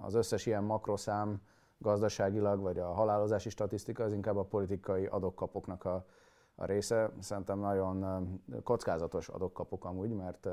Az 0.00 0.14
összes 0.14 0.46
ilyen 0.46 0.64
makroszám, 0.64 1.40
gazdaságilag, 1.80 2.60
vagy 2.60 2.78
a 2.78 2.92
halálozási 2.92 3.50
statisztika, 3.50 4.04
az 4.04 4.12
inkább 4.12 4.36
a 4.36 4.44
politikai 4.44 5.06
adokkapoknak 5.06 5.84
a, 5.84 6.04
a 6.54 6.64
része. 6.64 7.10
Szerintem 7.20 7.58
nagyon 7.58 8.28
kockázatos 8.62 9.28
adokkapok 9.28 9.84
amúgy, 9.84 10.10
mert 10.10 10.48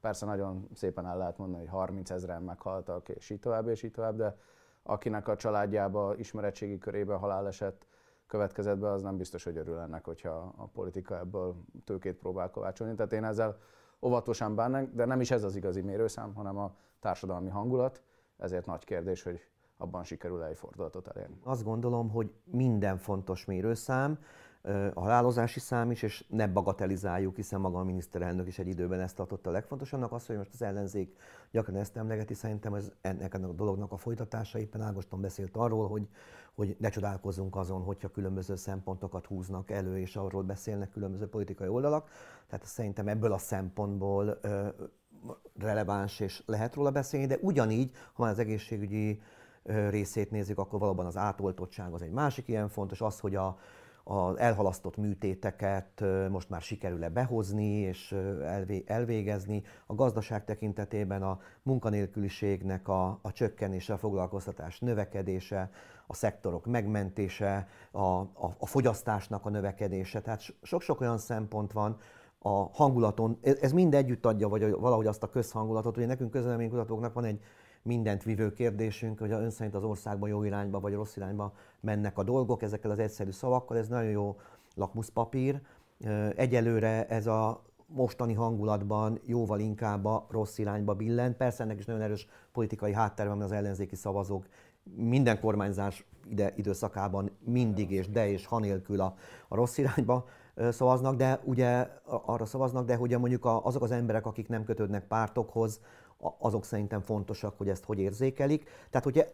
persze 0.00 0.26
nagyon 0.26 0.68
szépen 0.74 1.06
el 1.06 1.16
lehet 1.16 1.38
mondani, 1.38 1.62
hogy 1.62 1.72
30 1.72 2.10
ezeren 2.10 2.42
meghaltak, 2.42 3.08
és 3.08 3.30
így 3.30 3.40
tovább, 3.40 3.68
és 3.68 3.82
így 3.82 3.90
tovább, 3.90 4.16
de 4.16 4.36
akinek 4.82 5.28
a 5.28 5.36
családjába, 5.36 6.14
ismeretségi 6.16 6.78
körébe 6.78 7.14
haláleset 7.14 7.86
következett 8.26 8.78
be, 8.78 8.90
az 8.90 9.02
nem 9.02 9.16
biztos, 9.16 9.44
hogy 9.44 9.56
örül 9.56 9.78
ennek, 9.78 10.04
hogyha 10.04 10.54
a 10.56 10.66
politika 10.66 11.18
ebből 11.18 11.54
tőkét 11.84 12.16
próbál 12.16 12.50
kovácsolni. 12.50 12.94
Tehát 12.94 13.12
én 13.12 13.24
ezzel 13.24 13.58
óvatosan 14.00 14.54
bánnak, 14.54 14.90
de 14.92 15.04
nem 15.04 15.20
is 15.20 15.30
ez 15.30 15.42
az 15.42 15.56
igazi 15.56 15.80
mérőszám, 15.80 16.34
hanem 16.34 16.58
a 16.58 16.74
társadalmi 17.00 17.48
hangulat. 17.48 18.02
Ezért 18.38 18.66
nagy 18.66 18.84
kérdés, 18.84 19.22
hogy 19.22 19.51
abban 19.82 20.04
sikerül 20.04 20.42
egy 20.42 20.56
fordulatot 20.56 21.06
elérni. 21.06 21.36
Azt 21.42 21.64
gondolom, 21.64 22.10
hogy 22.10 22.32
minden 22.44 22.98
fontos 22.98 23.44
mérőszám, 23.44 24.18
a 24.94 25.00
halálozási 25.00 25.60
szám 25.60 25.90
is, 25.90 26.02
és 26.02 26.24
ne 26.28 26.46
bagatelizáljuk, 26.46 27.36
hiszen 27.36 27.60
maga 27.60 27.78
a 27.78 27.84
miniszterelnök 27.84 28.46
is 28.46 28.58
egy 28.58 28.66
időben 28.66 29.00
ezt 29.00 29.16
tartotta 29.16 29.50
a 29.50 29.52
legfontosabbnak. 29.52 30.12
Az, 30.12 30.26
hogy 30.26 30.36
most 30.36 30.50
az 30.52 30.62
ellenzék 30.62 31.16
gyakran 31.50 31.76
ezt 31.76 31.96
emlegeti, 31.96 32.34
szerintem 32.34 32.74
ez 32.74 32.92
ennek 33.00 33.34
a 33.34 33.38
dolognak 33.38 33.92
a 33.92 33.96
folytatása. 33.96 34.58
Éppen 34.58 34.80
Ágoston 34.80 35.20
beszélt 35.20 35.56
arról, 35.56 35.88
hogy, 35.88 36.08
hogy 36.54 36.76
ne 36.78 36.88
csodálkozzunk 36.88 37.56
azon, 37.56 37.82
hogyha 37.82 38.08
különböző 38.08 38.56
szempontokat 38.56 39.26
húznak 39.26 39.70
elő, 39.70 39.98
és 39.98 40.16
arról 40.16 40.42
beszélnek 40.42 40.90
különböző 40.90 41.28
politikai 41.28 41.68
oldalak. 41.68 42.10
Tehát 42.46 42.64
szerintem 42.64 43.08
ebből 43.08 43.32
a 43.32 43.38
szempontból 43.38 44.38
releváns, 45.58 46.20
és 46.20 46.42
lehet 46.46 46.74
róla 46.74 46.90
beszélni, 46.90 47.26
de 47.26 47.38
ugyanígy, 47.40 47.90
ha 48.12 48.22
már 48.22 48.32
az 48.32 48.38
egészségügyi 48.38 49.20
részét 49.64 50.30
nézzük, 50.30 50.58
akkor 50.58 50.78
valóban 50.78 51.06
az 51.06 51.16
átoltottság 51.16 51.92
az 51.92 52.02
egy 52.02 52.10
másik 52.10 52.48
ilyen 52.48 52.68
fontos, 52.68 53.00
az, 53.00 53.20
hogy 53.20 53.34
a, 53.34 53.58
az 54.04 54.38
elhalasztott 54.38 54.96
műtéteket 54.96 56.04
most 56.30 56.48
már 56.48 56.60
sikerül-e 56.60 57.08
behozni 57.08 57.78
és 57.78 58.16
elvégezni. 58.86 59.62
A 59.86 59.94
gazdaság 59.94 60.44
tekintetében 60.44 61.22
a 61.22 61.40
munkanélküliségnek 61.62 62.88
a, 62.88 63.18
a 63.22 63.32
csökkenése, 63.32 63.92
a 63.92 63.98
foglalkoztatás 63.98 64.80
növekedése, 64.80 65.70
a 66.06 66.14
szektorok 66.14 66.66
megmentése, 66.66 67.68
a, 67.90 68.00
a, 68.00 68.54
a 68.58 68.66
fogyasztásnak 68.66 69.46
a 69.46 69.50
növekedése. 69.50 70.20
Tehát 70.20 70.42
sok-sok 70.62 71.00
olyan 71.00 71.18
szempont 71.18 71.72
van, 71.72 71.98
a 72.44 72.68
hangulaton, 72.72 73.38
ez 73.42 73.72
mind 73.72 73.94
együtt 73.94 74.26
adja, 74.26 74.48
vagy 74.48 74.70
valahogy 74.70 75.06
azt 75.06 75.22
a 75.22 75.30
közhangulatot, 75.30 75.94
hogy 75.94 76.06
nekünk 76.06 76.30
közleménykutatóknak 76.30 77.12
van 77.12 77.24
egy 77.24 77.40
mindent 77.82 78.22
vívő 78.22 78.52
kérdésünk, 78.52 79.18
hogy 79.18 79.30
ön 79.30 79.50
szerint 79.50 79.74
az 79.74 79.84
országban 79.84 80.28
jó 80.28 80.42
irányba 80.44 80.80
vagy 80.80 80.94
rossz 80.94 81.16
irányba 81.16 81.52
mennek 81.80 82.18
a 82.18 82.22
dolgok, 82.22 82.62
ezekkel 82.62 82.90
az 82.90 82.98
egyszerű 82.98 83.30
szavakkal, 83.30 83.76
ez 83.76 83.88
nagyon 83.88 84.10
jó 84.10 84.36
lakmuszpapír. 84.74 85.60
Egyelőre 86.36 87.06
ez 87.06 87.26
a 87.26 87.62
mostani 87.86 88.32
hangulatban 88.32 89.20
jóval 89.24 89.60
inkább 89.60 90.04
a 90.04 90.26
rossz 90.30 90.58
irányba 90.58 90.94
billent. 90.94 91.36
Persze 91.36 91.62
ennek 91.62 91.78
is 91.78 91.84
nagyon 91.84 92.02
erős 92.02 92.26
politikai 92.52 92.92
háttere 92.92 93.28
van, 93.28 93.42
az 93.42 93.52
ellenzéki 93.52 93.96
szavazók 93.96 94.46
minden 94.96 95.40
kormányzás 95.40 96.04
ide, 96.28 96.52
időszakában 96.56 97.30
mindig 97.44 97.90
és 97.90 98.08
de 98.08 98.28
és 98.28 98.46
ha 98.46 98.58
nélkül 98.58 99.00
a, 99.00 99.14
a 99.48 99.54
rossz 99.54 99.78
irányba 99.78 100.24
szavaznak, 100.70 101.16
de 101.16 101.40
ugye 101.44 101.88
arra 102.04 102.44
szavaznak, 102.44 102.86
de 102.86 102.98
ugye 102.98 103.18
mondjuk 103.18 103.44
azok 103.44 103.82
az 103.82 103.90
emberek, 103.90 104.26
akik 104.26 104.48
nem 104.48 104.64
kötődnek 104.64 105.06
pártokhoz, 105.06 105.80
azok 106.38 106.64
szerintem 106.64 107.00
fontosak, 107.00 107.58
hogy 107.58 107.68
ezt 107.68 107.84
hogy 107.84 107.98
érzékelik. 107.98 108.64
Tehát, 108.90 109.04
hogyha 109.04 109.24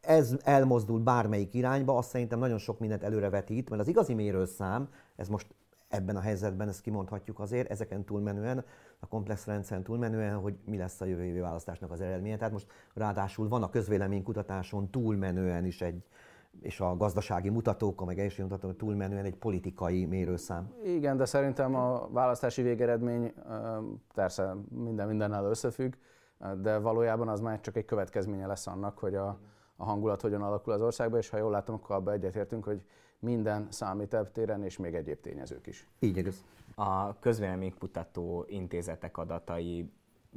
ez 0.00 0.36
elmozdul 0.42 1.00
bármelyik 1.00 1.54
irányba, 1.54 1.96
azt 1.96 2.08
szerintem 2.08 2.38
nagyon 2.38 2.58
sok 2.58 2.78
mindent 2.78 3.02
előrevetít, 3.02 3.70
mert 3.70 3.82
az 3.82 3.88
igazi 3.88 4.14
mérőszám, 4.14 4.88
ez 5.16 5.28
most 5.28 5.54
ebben 5.88 6.16
a 6.16 6.20
helyzetben, 6.20 6.68
ezt 6.68 6.80
kimondhatjuk 6.80 7.40
azért, 7.40 7.70
ezeken 7.70 8.04
túlmenően, 8.04 8.64
a 8.98 9.06
komplex 9.06 9.46
rendszeren 9.46 9.82
túlmenően, 9.82 10.38
hogy 10.38 10.58
mi 10.64 10.76
lesz 10.76 11.00
a 11.00 11.04
jövő 11.04 11.24
évi 11.24 11.40
választásnak 11.40 11.90
az 11.90 12.00
eredménye. 12.00 12.36
Tehát 12.36 12.52
most 12.52 12.66
ráadásul 12.94 13.48
van 13.48 13.62
a 13.62 13.70
közvéleménykutatáson 13.70 14.90
túlmenően 14.90 15.64
is 15.64 15.80
egy, 15.80 16.02
és 16.60 16.80
a 16.80 16.96
gazdasági 16.96 17.48
mutatókon, 17.48 18.06
meg 18.06 18.18
egészségügyi 18.18 18.48
mutatókon 18.48 18.76
túlmenően 18.76 19.24
egy 19.24 19.36
politikai 19.36 20.04
mérőszám. 20.04 20.72
Igen, 20.84 21.16
de 21.16 21.24
szerintem 21.24 21.74
a 21.74 22.08
választási 22.08 22.62
végeredmény 22.62 23.32
persze 24.14 24.56
minden 24.68 25.08
mindennel 25.08 25.44
összefügg, 25.44 25.94
de 26.62 26.78
valójában 26.78 27.28
az 27.28 27.40
már 27.40 27.60
csak 27.60 27.76
egy 27.76 27.84
következménye 27.84 28.46
lesz 28.46 28.66
annak, 28.66 28.98
hogy 28.98 29.14
a, 29.14 29.38
a 29.76 29.84
hangulat 29.84 30.20
hogyan 30.20 30.42
alakul 30.42 30.72
az 30.72 30.80
országban, 30.80 31.18
és 31.18 31.28
ha 31.28 31.36
jól 31.36 31.50
látom, 31.50 31.74
akkor 31.74 31.96
abban 31.96 32.14
egyetértünk, 32.14 32.64
hogy 32.64 32.82
minden 33.18 33.66
számít 33.70 34.16
téren, 34.32 34.62
és 34.62 34.78
még 34.78 34.94
egyéb 34.94 35.20
tényezők 35.20 35.66
is. 35.66 35.88
Így 35.98 36.16
igaz. 36.16 36.44
A 36.74 37.18
közvéleménykutató 37.18 38.44
intézetek 38.48 39.18
adatai 39.18 39.92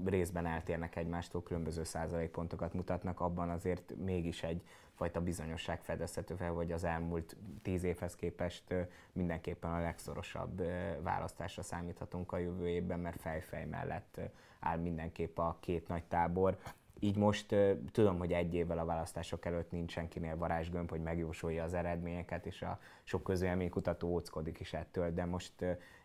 részben 0.05 0.45
eltérnek 0.45 0.95
egymástól, 0.95 1.43
különböző 1.43 1.83
százalékpontokat 1.83 2.73
mutatnak, 2.73 3.19
abban 3.19 3.49
azért 3.49 3.93
mégis 3.97 4.43
egyfajta 4.43 5.21
bizonyosság 5.21 5.81
fedezhető 5.81 6.35
fel, 6.35 6.51
hogy 6.51 6.71
az 6.71 6.83
elmúlt 6.83 7.35
tíz 7.61 7.83
évhez 7.83 8.15
képest 8.15 8.63
mindenképpen 9.11 9.71
a 9.71 9.79
legszorosabb 9.79 10.61
választásra 11.01 11.61
számíthatunk 11.61 12.31
a 12.31 12.37
jövő 12.37 12.67
évben, 12.67 12.99
mert 12.99 13.21
fejfej 13.21 13.65
mellett 13.65 14.19
áll 14.59 14.77
mindenképp 14.77 15.37
a 15.37 15.57
két 15.59 15.87
nagy 15.87 16.03
tábor. 16.03 16.57
Így 16.99 17.17
most 17.17 17.55
tudom, 17.91 18.17
hogy 18.17 18.31
egy 18.31 18.53
évvel 18.53 18.77
a 18.77 18.85
választások 18.85 19.45
előtt 19.45 19.71
nincs 19.71 19.91
senkinél 19.91 20.37
varázsgömb, 20.37 20.89
hogy 20.89 21.01
megjósolja 21.01 21.63
az 21.63 21.73
eredményeket, 21.73 22.45
és 22.45 22.61
a 22.61 22.79
sok 23.03 23.33
kutató 23.69 24.07
óckodik 24.07 24.59
is 24.59 24.73
ettől, 24.73 25.13
de 25.13 25.25
most 25.25 25.53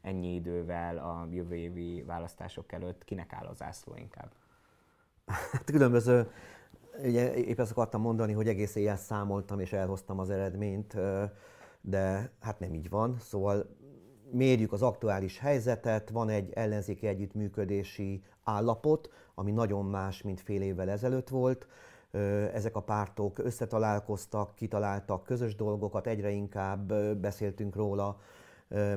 ennyi 0.02 0.34
idővel 0.34 0.98
a 0.98 1.28
jövő 1.30 1.54
évi 1.54 2.02
választások 2.06 2.72
előtt 2.72 3.04
kinek 3.04 3.32
áll 3.32 3.46
az 3.46 3.56
zászló 3.56 3.96
inkább? 3.96 4.30
Hát 5.26 5.64
különböző, 5.64 6.30
ugye 7.02 7.34
épp 7.34 7.58
ezt 7.58 7.70
akartam 7.70 8.00
mondani, 8.00 8.32
hogy 8.32 8.48
egész 8.48 8.74
éjjel 8.74 8.96
számoltam 8.96 9.60
és 9.60 9.72
elhoztam 9.72 10.18
az 10.18 10.30
eredményt, 10.30 10.96
de 11.80 12.30
hát 12.40 12.58
nem 12.58 12.74
így 12.74 12.88
van, 12.88 13.18
szóval 13.18 13.76
mérjük 14.34 14.72
az 14.72 14.82
aktuális 14.82 15.38
helyzetet, 15.38 16.10
van 16.10 16.28
egy 16.28 16.52
ellenzéki 16.54 17.06
együttműködési 17.06 18.22
állapot, 18.42 19.10
ami 19.34 19.50
nagyon 19.50 19.84
más, 19.84 20.22
mint 20.22 20.40
fél 20.40 20.62
évvel 20.62 20.90
ezelőtt 20.90 21.28
volt. 21.28 21.66
Ezek 22.52 22.76
a 22.76 22.82
pártok 22.82 23.38
összetalálkoztak, 23.38 24.54
kitaláltak 24.54 25.24
közös 25.24 25.54
dolgokat, 25.54 26.06
egyre 26.06 26.30
inkább 26.30 26.94
beszéltünk 27.16 27.76
róla, 27.76 28.20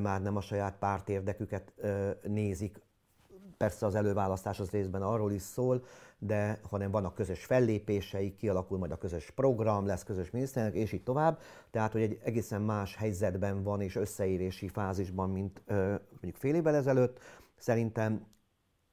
már 0.02 0.22
nem 0.22 0.36
a 0.36 0.42
saját 0.42 0.78
párt 0.78 1.10
érdeküket 1.10 1.74
nézik. 2.24 2.82
Persze 3.58 3.86
az 3.86 3.96
előválasztás 3.96 4.60
az 4.60 4.70
részben 4.70 5.02
arról 5.02 5.32
is 5.32 5.42
szól, 5.42 5.84
de 6.20 6.60
hanem 6.70 6.92
vannak 6.92 7.16
közös 7.16 7.46
fellépéseik, 7.46 8.36
kialakul 8.36 8.78
majd 8.78 8.92
a 8.92 8.98
közös 8.98 9.32
program, 9.32 9.86
lesz 9.86 10.04
közös 10.04 10.30
miniszterelnök, 10.32 10.78
és 10.78 10.92
így 10.92 11.04
tovább. 11.04 11.40
Tehát, 11.72 11.92
hogy 11.92 12.02
egy 12.02 12.20
egészen 12.24 12.62
más 12.62 12.96
helyzetben 12.96 13.64
van 13.64 13.82
és 13.82 13.96
összeérési 13.96 14.68
fázisban, 14.68 15.30
mint 15.30 15.64
mondjuk 16.10 16.36
fél 16.36 16.56
évvel 16.56 16.76
ezelőtt. 16.76 17.20
Szerintem 17.58 18.26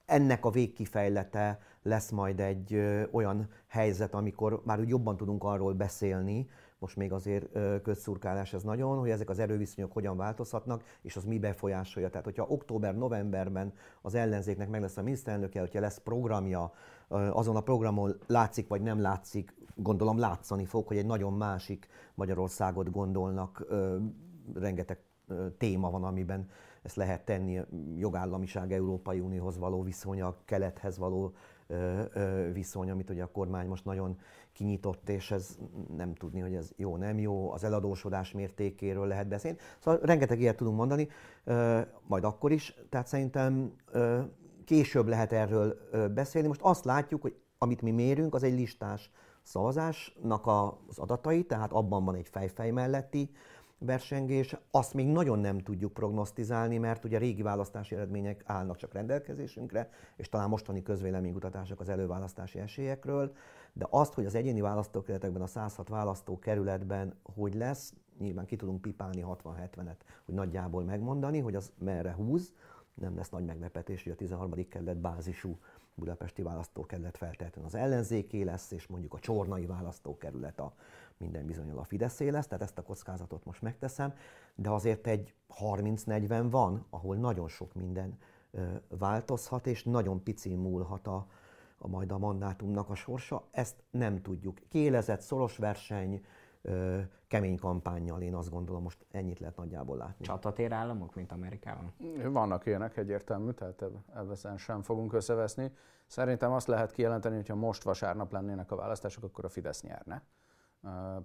ennek 0.06 0.44
a 0.44 0.50
végkifejlete 0.50 1.58
lesz 1.82 2.10
majd 2.10 2.40
egy 2.40 2.74
ö, 2.74 3.02
olyan 3.10 3.48
helyzet, 3.66 4.14
amikor 4.14 4.62
már 4.64 4.80
úgy 4.80 4.88
jobban 4.88 5.16
tudunk 5.16 5.44
arról 5.44 5.72
beszélni, 5.72 6.48
most 6.84 6.96
még 6.96 7.12
azért 7.12 7.48
közszurkálás 7.82 8.52
ez 8.52 8.62
nagyon, 8.62 8.98
hogy 8.98 9.10
ezek 9.10 9.30
az 9.30 9.38
erőviszonyok 9.38 9.92
hogyan 9.92 10.16
változhatnak, 10.16 10.82
és 11.02 11.16
az 11.16 11.24
mi 11.24 11.38
befolyásolja. 11.38 12.08
Tehát, 12.10 12.24
hogyha 12.24 12.46
október-novemberben 12.48 13.72
az 14.02 14.14
ellenzéknek 14.14 14.68
meg 14.68 14.80
lesz 14.80 14.96
a 14.96 15.02
miniszterelnöke, 15.02 15.60
hogyha 15.60 15.80
lesz 15.80 15.98
programja, 15.98 16.72
azon 17.08 17.56
a 17.56 17.60
programon 17.60 18.16
látszik 18.26 18.68
vagy 18.68 18.82
nem 18.82 19.00
látszik, 19.00 19.54
gondolom 19.74 20.18
látszani 20.18 20.64
fog, 20.64 20.86
hogy 20.86 20.96
egy 20.96 21.06
nagyon 21.06 21.32
másik 21.32 21.88
Magyarországot 22.14 22.90
gondolnak, 22.90 23.66
rengeteg 24.54 24.98
téma 25.58 25.90
van, 25.90 26.04
amiben 26.04 26.48
ezt 26.82 26.96
lehet 26.96 27.24
tenni, 27.24 27.60
jogállamiság 27.96 28.72
Európai 28.72 29.20
Unióhoz 29.20 29.58
való 29.58 29.82
viszonya, 29.82 30.36
kelethez 30.44 30.98
való 30.98 31.34
viszony, 32.52 32.90
amit 32.90 33.10
ugye 33.10 33.22
a 33.22 33.30
kormány 33.30 33.66
most 33.66 33.84
nagyon 33.84 34.18
kinyitott, 34.54 35.08
és 35.08 35.30
ez 35.30 35.58
nem 35.96 36.14
tudni, 36.14 36.40
hogy 36.40 36.54
ez 36.54 36.70
jó, 36.76 36.96
nem 36.96 37.18
jó, 37.18 37.52
az 37.52 37.64
eladósodás 37.64 38.32
mértékéről 38.32 39.06
lehet 39.06 39.28
beszélni. 39.28 39.58
Szóval 39.78 40.00
rengeteg 40.02 40.40
ilyet 40.40 40.56
tudunk 40.56 40.76
mondani, 40.76 41.08
majd 42.06 42.24
akkor 42.24 42.52
is, 42.52 42.74
tehát 42.88 43.06
szerintem 43.06 43.72
később 44.64 45.06
lehet 45.06 45.32
erről 45.32 45.76
beszélni. 46.14 46.48
Most 46.48 46.62
azt 46.62 46.84
látjuk, 46.84 47.22
hogy 47.22 47.36
amit 47.58 47.82
mi 47.82 47.90
mérünk, 47.90 48.34
az 48.34 48.42
egy 48.42 48.54
listás 48.54 49.10
szavazásnak 49.42 50.46
az 50.46 50.98
adatai, 50.98 51.44
tehát 51.44 51.72
abban 51.72 52.04
van 52.04 52.14
egy 52.14 52.28
fejfej 52.28 52.70
melletti 52.70 53.30
versengés, 53.78 54.56
azt 54.70 54.94
még 54.94 55.06
nagyon 55.06 55.38
nem 55.38 55.58
tudjuk 55.58 55.92
prognosztizálni, 55.92 56.78
mert 56.78 57.04
ugye 57.04 57.18
régi 57.18 57.42
választási 57.42 57.94
eredmények 57.94 58.42
állnak 58.46 58.76
csak 58.76 58.92
rendelkezésünkre, 58.92 59.90
és 60.16 60.28
talán 60.28 60.48
mostani 60.48 60.82
közvéleménykutatások 60.82 61.80
az 61.80 61.88
előválasztási 61.88 62.58
esélyekről, 62.58 63.34
de 63.72 63.86
azt, 63.90 64.14
hogy 64.14 64.26
az 64.26 64.34
egyéni 64.34 64.60
választókerületekben, 64.60 65.42
a 65.42 65.46
106 65.46 65.88
választókerületben 65.88 67.14
hogy 67.34 67.54
lesz, 67.54 67.94
nyilván 68.18 68.44
ki 68.44 68.56
tudunk 68.56 68.80
pipálni 68.80 69.24
60-70-et, 69.26 69.96
hogy 70.24 70.34
nagyjából 70.34 70.82
megmondani, 70.82 71.38
hogy 71.38 71.54
az 71.54 71.72
merre 71.78 72.12
húz, 72.12 72.54
nem 72.94 73.16
lesz 73.16 73.30
nagy 73.30 73.44
meglepetés, 73.44 74.02
hogy 74.02 74.12
a 74.12 74.16
13. 74.16 74.68
kerület 74.68 74.96
bázisú 74.96 75.58
budapesti 75.94 76.42
választókerület 76.42 77.16
feltétlenül 77.16 77.64
az 77.64 77.74
ellenzéké 77.74 78.42
lesz, 78.42 78.70
és 78.70 78.86
mondjuk 78.86 79.14
a 79.14 79.18
csornai 79.18 79.66
választókerület 79.66 80.60
a 80.60 80.74
minden 81.18 81.46
bizonyal 81.46 81.78
a 81.78 81.84
Fideszé 81.84 82.28
lesz, 82.28 82.46
tehát 82.46 82.64
ezt 82.64 82.78
a 82.78 82.82
kockázatot 82.82 83.44
most 83.44 83.62
megteszem, 83.62 84.14
de 84.54 84.70
azért 84.70 85.06
egy 85.06 85.34
30-40 85.60 86.46
van, 86.50 86.86
ahol 86.90 87.16
nagyon 87.16 87.48
sok 87.48 87.74
minden 87.74 88.18
változhat, 88.88 89.66
és 89.66 89.84
nagyon 89.84 90.22
pici 90.22 90.54
múlhat 90.54 91.06
a, 91.06 91.26
a 91.78 91.88
majd 91.88 92.12
a 92.12 92.18
mandátumnak 92.18 92.90
a 92.90 92.94
sorsa. 92.94 93.48
Ezt 93.50 93.82
nem 93.90 94.22
tudjuk. 94.22 94.58
Kélezett, 94.68 95.20
szoros 95.20 95.56
verseny, 95.56 96.24
kemény 97.26 97.58
kampányjal, 97.58 98.22
én 98.22 98.34
azt 98.34 98.50
gondolom, 98.50 98.82
most 98.82 99.06
ennyit 99.10 99.38
lehet 99.38 99.56
nagyjából 99.56 99.96
látni. 99.96 100.24
Csatatér 100.24 100.72
államok, 100.72 101.14
mint 101.14 101.32
Amerikában? 101.32 101.92
Vannak 102.22 102.66
ilyenek 102.66 102.96
egyértelmű, 102.96 103.50
tehát 103.50 103.84
ebben 104.14 104.56
sem 104.56 104.82
fogunk 104.82 105.12
összeveszni. 105.12 105.70
Szerintem 106.06 106.52
azt 106.52 106.66
lehet 106.66 106.92
kijelenteni, 106.92 107.36
hogy 107.36 107.48
ha 107.48 107.54
most 107.54 107.82
vasárnap 107.82 108.32
lennének 108.32 108.70
a 108.70 108.76
választások, 108.76 109.24
akkor 109.24 109.44
a 109.44 109.48
Fidesz 109.48 109.82
nyerne. 109.82 110.22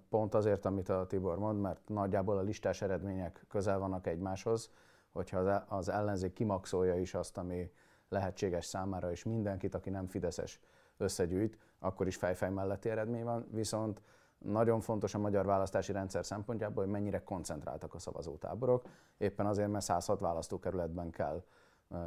Pont 0.10 0.34
azért, 0.34 0.66
amit 0.66 0.90
a 0.90 1.06
Tibor 1.08 1.38
mond, 1.38 1.60
mert 1.62 1.80
nagyjából 1.88 2.38
a 2.38 2.42
listás 2.42 2.82
eredmények 2.82 3.46
közel 3.48 3.80
vannak 3.80 4.08
egymáshoz, 4.08 4.72
hogyha 5.12 5.40
az 5.68 5.90
ellenzék 5.90 6.34
kimaxolja 6.34 6.96
is 6.96 7.14
azt, 7.14 7.38
ami 7.38 7.72
lehetséges 8.10 8.66
számára, 8.66 9.12
és 9.12 9.24
mindenkit, 9.24 9.76
aki 9.76 9.90
nem 9.90 10.08
Fideszes 10.08 10.60
összegyűjt, 10.98 11.58
akkor 11.80 12.08
is 12.08 12.16
fejfej 12.16 12.50
melletti 12.50 12.90
eredmény 12.90 13.24
van, 13.24 13.48
viszont 13.52 14.02
nagyon 14.38 14.80
fontos 14.80 15.14
a 15.14 15.20
magyar 15.20 15.46
választási 15.46 15.92
rendszer 15.92 16.26
szempontjából, 16.26 16.84
hogy 16.84 16.92
mennyire 16.92 17.24
koncentráltak 17.24 17.94
a 17.94 18.00
szavazótáborok. 18.00 18.86
Éppen 19.18 19.46
azért, 19.46 19.70
mert 19.72 19.84
106 19.84 20.20
választókerületben 20.20 21.10
kell 21.10 21.44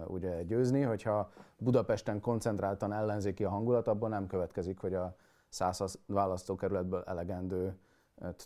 ugye 0.06 0.42
győzni, 0.42 0.82
hogyha 0.82 1.30
Budapesten 1.58 2.20
koncentráltan 2.20 2.92
ellenzéki 2.92 3.44
a 3.44 3.50
hangulat, 3.50 3.86
abból 3.86 4.08
nem 4.08 4.26
következik, 4.26 4.78
hogy 4.78 4.94
a 4.94 5.16
100 5.52 5.98
választókerületből 6.06 7.02
elegendő 7.06 7.78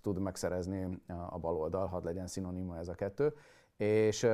tud 0.02 0.18
megszerezni 0.18 1.02
a 1.30 1.38
baloldal, 1.38 1.86
hadd 1.86 2.04
legyen 2.04 2.26
szinonima 2.26 2.76
ez 2.76 2.88
a 2.88 2.94
kettő. 2.94 3.34
És 3.76 4.28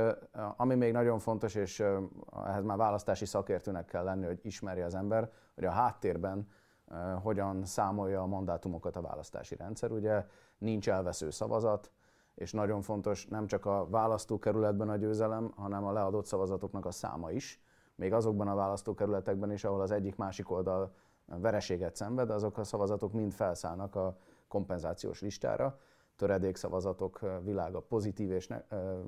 ami 0.56 0.74
még 0.74 0.92
nagyon 0.92 1.18
fontos, 1.18 1.54
és 1.54 1.80
ehhez 2.46 2.64
már 2.64 2.76
választási 2.76 3.24
szakértőnek 3.24 3.84
kell 3.84 4.04
lenni, 4.04 4.26
hogy 4.26 4.40
ismerje 4.42 4.84
az 4.84 4.94
ember, 4.94 5.30
hogy 5.54 5.64
a 5.64 5.70
háttérben 5.70 6.48
hogyan 7.22 7.64
számolja 7.64 8.22
a 8.22 8.26
mandátumokat 8.26 8.96
a 8.96 9.00
választási 9.00 9.56
rendszer. 9.56 9.90
Ugye 9.90 10.26
nincs 10.58 10.88
elvesző 10.88 11.30
szavazat, 11.30 11.90
és 12.34 12.52
nagyon 12.52 12.82
fontos 12.82 13.26
nem 13.26 13.46
csak 13.46 13.66
a 13.66 13.86
választókerületben 13.88 14.88
a 14.88 14.96
győzelem, 14.96 15.52
hanem 15.56 15.84
a 15.84 15.92
leadott 15.92 16.26
szavazatoknak 16.26 16.86
a 16.86 16.90
száma 16.90 17.30
is. 17.30 17.62
Még 17.94 18.12
azokban 18.12 18.48
a 18.48 18.54
választókerületekben 18.54 19.52
is, 19.52 19.64
ahol 19.64 19.80
az 19.80 19.90
egyik-másik 19.90 20.50
oldal 20.50 20.94
vereséget 21.26 21.96
szenved, 21.96 22.30
azok 22.30 22.58
a 22.58 22.64
szavazatok 22.64 23.12
mind 23.12 23.32
felszállnak 23.32 23.94
a 23.94 24.16
kompenzációs 24.48 25.20
listára. 25.20 25.78
Töredékszavazatok 26.16 27.20
világa 27.42 27.80
pozitív 27.80 28.30
és 28.30 28.46
ne, 28.46 28.62
ö, 28.68 29.00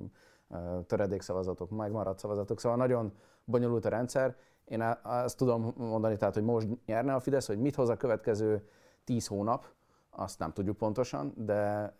töredékszavazatok, 0.87 1.69
megmaradt 1.69 2.19
szavazatok. 2.19 2.59
Szóval 2.59 2.77
nagyon 2.77 3.13
bonyolult 3.43 3.85
a 3.85 3.89
rendszer. 3.89 4.35
Én 4.65 4.81
azt 5.03 5.37
tudom 5.37 5.73
mondani, 5.77 6.17
tehát, 6.17 6.33
hogy 6.33 6.43
most 6.43 6.67
nyerne 6.85 7.13
a 7.13 7.19
Fidesz, 7.19 7.47
hogy 7.47 7.59
mit 7.59 7.75
hoz 7.75 7.89
a 7.89 7.97
következő 7.97 8.67
tíz 9.03 9.27
hónap, 9.27 9.65
azt 10.09 10.39
nem 10.39 10.53
tudjuk 10.53 10.77
pontosan, 10.77 11.33
de 11.37 11.93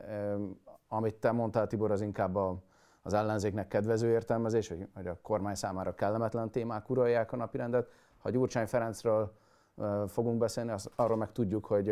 amit 0.87 1.15
te 1.15 1.31
mondtál, 1.31 1.67
Tibor, 1.67 1.91
az 1.91 2.01
inkább 2.01 2.35
a, 2.35 2.57
az 3.01 3.13
ellenzéknek 3.13 3.67
kedvező 3.67 4.09
értelmezés, 4.09 4.67
hogy, 4.67 4.87
hogy 4.93 5.07
a 5.07 5.17
kormány 5.21 5.55
számára 5.55 5.95
kellemetlen 5.95 6.51
témák 6.51 6.89
uralják 6.89 7.31
a 7.31 7.35
napirendet. 7.35 7.89
Ha 8.17 8.29
Gyurcsány 8.29 8.67
Ferencről 8.67 9.33
fogunk 10.07 10.37
beszélni, 10.37 10.71
az, 10.71 10.89
arról 10.95 11.17
meg 11.17 11.31
tudjuk, 11.31 11.65
hogy 11.65 11.89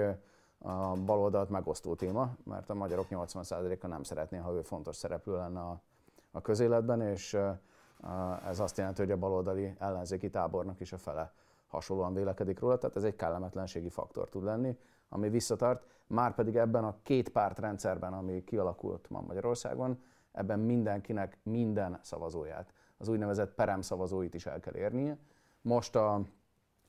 a 0.58 0.94
baloldalt 1.06 1.50
megosztó 1.50 1.96
téma, 1.96 2.36
mert 2.44 2.70
a 2.70 2.74
magyarok 2.74 3.08
80%-a 3.10 3.88
nem 3.88 4.04
szeretné, 4.04 4.38
ha 4.38 4.52
ő 4.52 4.62
fontos 4.62 4.96
szereplő 4.96 5.36
lenne 5.36 5.60
a, 5.60 5.82
a 6.32 6.42
közéletben, 6.42 7.02
és 7.02 7.38
ez 8.48 8.60
azt 8.60 8.78
jelenti, 8.78 9.02
hogy 9.02 9.12
a 9.12 9.18
baloldali 9.18 9.76
ellenzéki 9.80 10.30
tábornak 10.30 10.80
is 10.80 10.94
a 10.94 10.98
fele 10.98 11.34
hasonlóan 11.68 12.14
vélekedik 12.14 12.60
róla, 12.60 12.78
tehát 12.78 12.96
ez 12.96 13.04
egy 13.04 13.16
kellemetlenségi 13.16 13.90
faktor 13.90 14.30
tud 14.30 14.44
lenni, 14.44 14.78
ami 15.10 15.30
visszatart. 15.30 15.86
Már 16.08 16.36
pedig 16.36 16.56
ebben 16.56 16.84
a 16.84 16.98
két 17.04 17.30
párt 17.30 17.60
rendszerben, 17.60 18.14
ami 18.14 18.44
kialakult 18.44 19.10
ma 19.10 19.22
Magyarországon, 19.22 20.04
ebben 20.32 20.60
mindenkinek 20.60 21.40
minden 21.44 22.00
szavazóját, 22.02 22.74
az 22.98 23.08
úgynevezett 23.08 23.54
perem 23.54 23.82
szavazóit 23.82 24.34
is 24.34 24.46
el 24.46 24.60
kell 24.60 24.76
érnie. 24.76 25.18
Most 25.62 25.96
a 25.96 26.22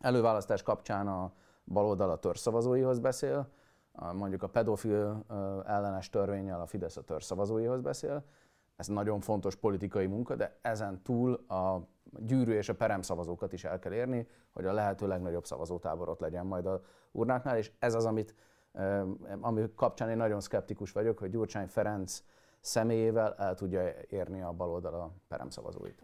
előválasztás 0.05 0.63
kapcsán 0.63 1.09
a 1.09 1.33
baloldal 1.65 2.11
a 2.11 2.17
törzszavazóihoz 2.17 2.99
beszél, 2.99 3.49
mondjuk 4.13 4.43
a 4.43 4.49
pedofil 4.49 5.25
ellenes 5.67 6.11
törvényel 6.11 6.61
a 6.61 6.67
Fidesz 6.67 6.97
a 6.97 7.03
törzszavazóihoz 7.03 7.81
beszél. 7.81 8.25
Ez 8.77 8.87
nagyon 8.87 9.21
fontos 9.21 9.55
politikai 9.55 10.07
munka, 10.07 10.35
de 10.35 10.59
ezen 10.63 11.03
túl 11.03 11.33
a 11.33 11.89
gyűrű 12.19 12.53
és 12.53 12.69
a 12.69 12.75
perem 12.75 13.03
szavazókat 13.03 13.53
is 13.53 13.65
el 13.65 13.79
kell 13.79 13.93
érni, 13.93 14.29
hogy 14.53 14.65
a 14.65 14.73
lehető 14.73 15.07
legnagyobb 15.07 15.45
szavazótáborot 15.45 16.21
legyen 16.21 16.47
majd 16.47 16.67
a 16.67 16.81
urnáknál, 17.13 17.57
és 17.57 17.73
ez 17.79 17.95
az, 17.95 18.05
amit, 18.05 18.35
ami 19.41 19.73
kapcsán 19.75 20.11
én 20.11 20.17
nagyon 20.17 20.41
szkeptikus 20.41 20.93
vagyok, 20.93 21.19
hogy 21.19 21.31
Gyurcsány 21.31 21.67
Ferenc 21.67 22.23
személyével 22.65 23.35
el 23.39 23.55
tudja 23.55 23.83
érni 24.11 24.43
a 24.43 24.53
baloldal 24.53 24.95
a 24.95 25.11
perem 25.29 25.51
szavazóit. 25.51 26.03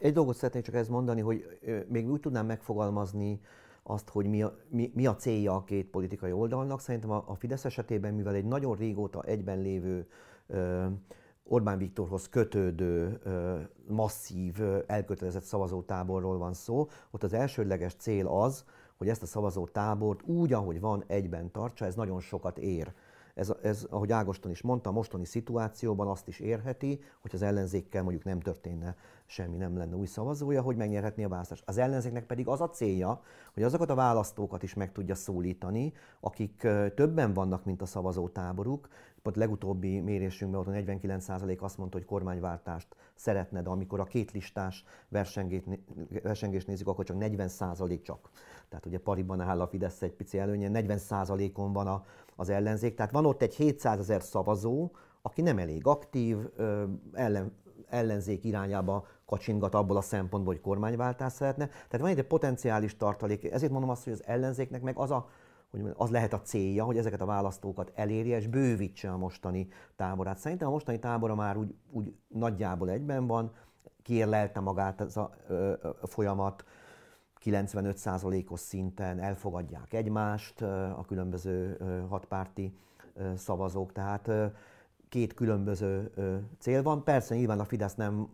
Egy 0.00 0.12
dolgot 0.12 0.36
szeretnék 0.36 0.64
csak 0.64 0.74
ezt 0.74 0.88
mondani, 0.88 1.20
hogy 1.20 1.58
még 1.88 2.10
úgy 2.10 2.20
tudnám 2.20 2.46
megfogalmazni 2.46 3.40
azt, 3.82 4.08
hogy 4.08 4.26
mi 4.26 4.42
a, 4.42 4.56
mi, 4.68 4.92
mi 4.94 5.06
a 5.06 5.16
célja 5.16 5.54
a 5.54 5.64
két 5.64 5.90
politikai 5.90 6.32
oldalnak. 6.32 6.80
Szerintem 6.80 7.10
a, 7.10 7.24
a 7.26 7.34
Fidesz 7.34 7.64
esetében, 7.64 8.14
mivel 8.14 8.34
egy 8.34 8.44
nagyon 8.44 8.76
régóta 8.76 9.22
egyben 9.22 9.60
lévő 9.60 10.06
ö, 10.46 10.86
Orbán 11.44 11.78
Viktorhoz 11.78 12.28
kötődő, 12.28 13.20
masszív, 13.86 14.62
elkötelezett 14.86 15.42
szavazótáborról 15.42 16.38
van 16.38 16.52
szó. 16.52 16.88
Ott 17.10 17.22
az 17.22 17.32
elsődleges 17.32 17.94
cél 17.94 18.26
az, 18.26 18.64
hogy 18.96 19.08
ezt 19.08 19.22
a 19.22 19.26
szavazótábort 19.26 20.22
úgy, 20.22 20.52
ahogy 20.52 20.80
van, 20.80 21.04
egyben 21.06 21.50
tartsa, 21.50 21.84
ez 21.84 21.94
nagyon 21.94 22.20
sokat 22.20 22.58
ér. 22.58 22.92
Ez, 23.40 23.52
ez, 23.62 23.86
ahogy 23.90 24.12
Ágoston 24.12 24.50
is 24.50 24.62
mondta, 24.62 24.88
a 24.88 24.92
mostani 24.92 25.24
szituációban 25.24 26.08
azt 26.08 26.28
is 26.28 26.40
érheti, 26.40 27.00
hogy 27.20 27.30
az 27.34 27.42
ellenzékkel 27.42 28.02
mondjuk 28.02 28.24
nem 28.24 28.40
történne 28.40 28.96
semmi, 29.26 29.56
nem 29.56 29.76
lenne 29.76 29.96
új 29.96 30.06
szavazója, 30.06 30.62
hogy 30.62 30.76
megnyerhetné 30.76 31.24
a 31.24 31.28
választást. 31.28 31.62
Az 31.66 31.78
ellenzéknek 31.78 32.26
pedig 32.26 32.48
az 32.48 32.60
a 32.60 32.70
célja, 32.70 33.22
hogy 33.54 33.62
azokat 33.62 33.90
a 33.90 33.94
választókat 33.94 34.62
is 34.62 34.74
meg 34.74 34.92
tudja 34.92 35.14
szólítani, 35.14 35.92
akik 36.20 36.66
többen 36.94 37.32
vannak, 37.32 37.64
mint 37.64 37.82
a 37.82 37.86
szavazótáboruk, 37.86 38.88
Pont 39.22 39.36
legutóbbi 39.36 40.00
mérésünkben 40.00 40.60
ott 40.60 40.66
a 40.66 40.70
49% 40.70 41.58
azt 41.58 41.78
mondta, 41.78 41.96
hogy 41.96 42.06
kormányváltást 42.06 42.96
szeretne, 43.14 43.62
de 43.62 43.68
amikor 43.68 44.00
a 44.00 44.04
két 44.04 44.32
listás 44.32 44.84
versengést 46.22 46.66
nézzük, 46.66 46.88
akkor 46.88 47.04
csak 47.04 47.16
40% 47.20 48.02
csak. 48.02 48.30
Tehát 48.68 48.86
ugye 48.86 48.98
pariban 48.98 49.40
áll 49.40 49.60
a 49.60 49.66
Fidesz 49.66 50.02
egy 50.02 50.12
pici 50.12 50.38
előnye, 50.38 50.68
40%-on 50.72 51.72
van 51.72 51.86
a, 51.86 52.04
az 52.40 52.48
ellenzék. 52.48 52.94
Tehát 52.94 53.12
van 53.12 53.26
ott 53.26 53.42
egy 53.42 53.54
700 53.54 53.98
ezer 53.98 54.22
szavazó, 54.22 54.90
aki 55.22 55.42
nem 55.42 55.58
elég 55.58 55.86
aktív, 55.86 56.36
ellen, 57.12 57.52
ellenzék 57.88 58.44
irányába 58.44 59.06
kacsingat 59.26 59.74
abból 59.74 59.96
a 59.96 60.00
szempontból, 60.00 60.52
hogy 60.54 60.62
kormányváltást 60.62 61.36
szeretne. 61.36 61.66
Tehát 61.66 62.00
van 62.00 62.10
egy 62.10 62.22
potenciális 62.22 62.96
tartalék. 62.96 63.52
Ezért 63.52 63.72
mondom 63.72 63.90
azt, 63.90 64.04
hogy 64.04 64.12
az 64.12 64.22
ellenzéknek 64.26 64.82
meg 64.82 64.98
az 64.98 65.10
a 65.10 65.28
hogy 65.70 65.92
az 65.96 66.10
lehet 66.10 66.32
a 66.32 66.40
célja, 66.40 66.84
hogy 66.84 66.96
ezeket 66.96 67.20
a 67.20 67.26
választókat 67.26 67.92
elérje 67.94 68.36
és 68.36 68.46
bővítse 68.46 69.10
a 69.10 69.16
mostani 69.16 69.68
táborát. 69.96 70.38
Szerintem 70.38 70.68
a 70.68 70.70
mostani 70.70 70.98
tábora 70.98 71.34
már 71.34 71.56
úgy, 71.56 71.74
úgy 71.90 72.14
nagyjából 72.28 72.90
egyben 72.90 73.26
van, 73.26 73.52
kiérlelte 74.02 74.60
magát 74.60 75.00
ez 75.00 75.16
a, 75.16 75.30
ö, 75.48 75.72
ö, 75.82 75.90
folyamat, 76.02 76.64
95%-os 77.44 78.60
szinten 78.60 79.18
elfogadják 79.18 79.92
egymást 79.92 80.62
a 80.96 81.04
különböző 81.06 81.76
hatpárti 82.08 82.74
szavazók, 83.36 83.92
tehát 83.92 84.30
két 85.08 85.34
különböző 85.34 86.10
cél 86.58 86.82
van. 86.82 87.04
Persze 87.04 87.34
nyilván 87.34 87.60
a 87.60 87.64
Fidesz 87.64 87.94
nem 87.94 88.28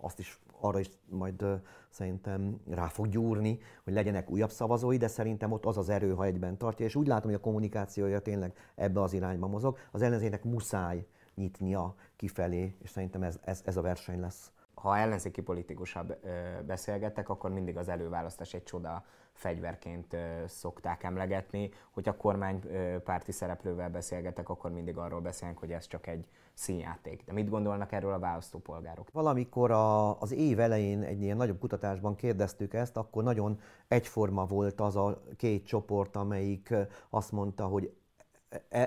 azt 0.00 0.18
is 0.18 0.40
arra 0.60 0.78
is 0.78 0.90
majd 1.08 1.44
szerintem 1.88 2.60
rá 2.68 2.86
fog 2.86 3.08
gyúrni, 3.08 3.58
hogy 3.84 3.92
legyenek 3.92 4.30
újabb 4.30 4.50
szavazói, 4.50 4.96
de 4.96 5.08
szerintem 5.08 5.52
ott 5.52 5.64
az 5.64 5.78
az 5.78 5.88
erő, 5.88 6.14
ha 6.14 6.24
egyben 6.24 6.56
tartja, 6.56 6.86
és 6.86 6.94
úgy 6.94 7.06
látom, 7.06 7.30
hogy 7.30 7.38
a 7.40 7.42
kommunikációja 7.42 8.20
tényleg 8.20 8.52
ebbe 8.74 9.00
az 9.00 9.12
irányba 9.12 9.46
mozog. 9.46 9.78
Az 9.90 10.02
ellenzének 10.02 10.44
muszáj 10.44 11.06
nyitnia 11.34 11.94
kifelé, 12.16 12.76
és 12.82 12.90
szerintem 12.90 13.22
ez, 13.22 13.38
ez, 13.44 13.62
ez 13.64 13.76
a 13.76 13.80
verseny 13.82 14.20
lesz. 14.20 14.52
Ha 14.80 14.96
ellenzéki 14.96 15.42
politikusabb 15.42 16.18
beszélgettek, 16.66 17.28
akkor 17.28 17.50
mindig 17.50 17.76
az 17.76 17.88
előválasztás 17.88 18.54
egy 18.54 18.62
csoda 18.62 19.04
fegyverként 19.32 20.16
szokták 20.46 21.02
emlegetni. 21.02 21.70
Hogyha 21.90 22.16
kormánypárti 22.16 23.32
szereplővel 23.32 23.90
beszélgetek, 23.90 24.48
akkor 24.48 24.70
mindig 24.70 24.96
arról 24.96 25.20
beszélnek, 25.20 25.58
hogy 25.58 25.72
ez 25.72 25.86
csak 25.86 26.06
egy 26.06 26.26
színjáték. 26.54 27.24
De 27.24 27.32
mit 27.32 27.48
gondolnak 27.48 27.92
erről 27.92 28.12
a 28.12 28.18
választópolgárok? 28.18 29.08
Valamikor 29.12 29.70
a, 29.70 30.20
az 30.20 30.32
év 30.32 30.60
elején 30.60 31.02
egy 31.02 31.22
ilyen 31.22 31.36
nagyobb 31.36 31.58
kutatásban 31.58 32.14
kérdeztük 32.14 32.74
ezt, 32.74 32.96
akkor 32.96 33.22
nagyon 33.22 33.60
egyforma 33.88 34.44
volt 34.44 34.80
az 34.80 34.96
a 34.96 35.22
két 35.36 35.66
csoport, 35.66 36.16
amelyik 36.16 36.74
azt 37.10 37.32
mondta, 37.32 37.66
hogy 37.66 37.92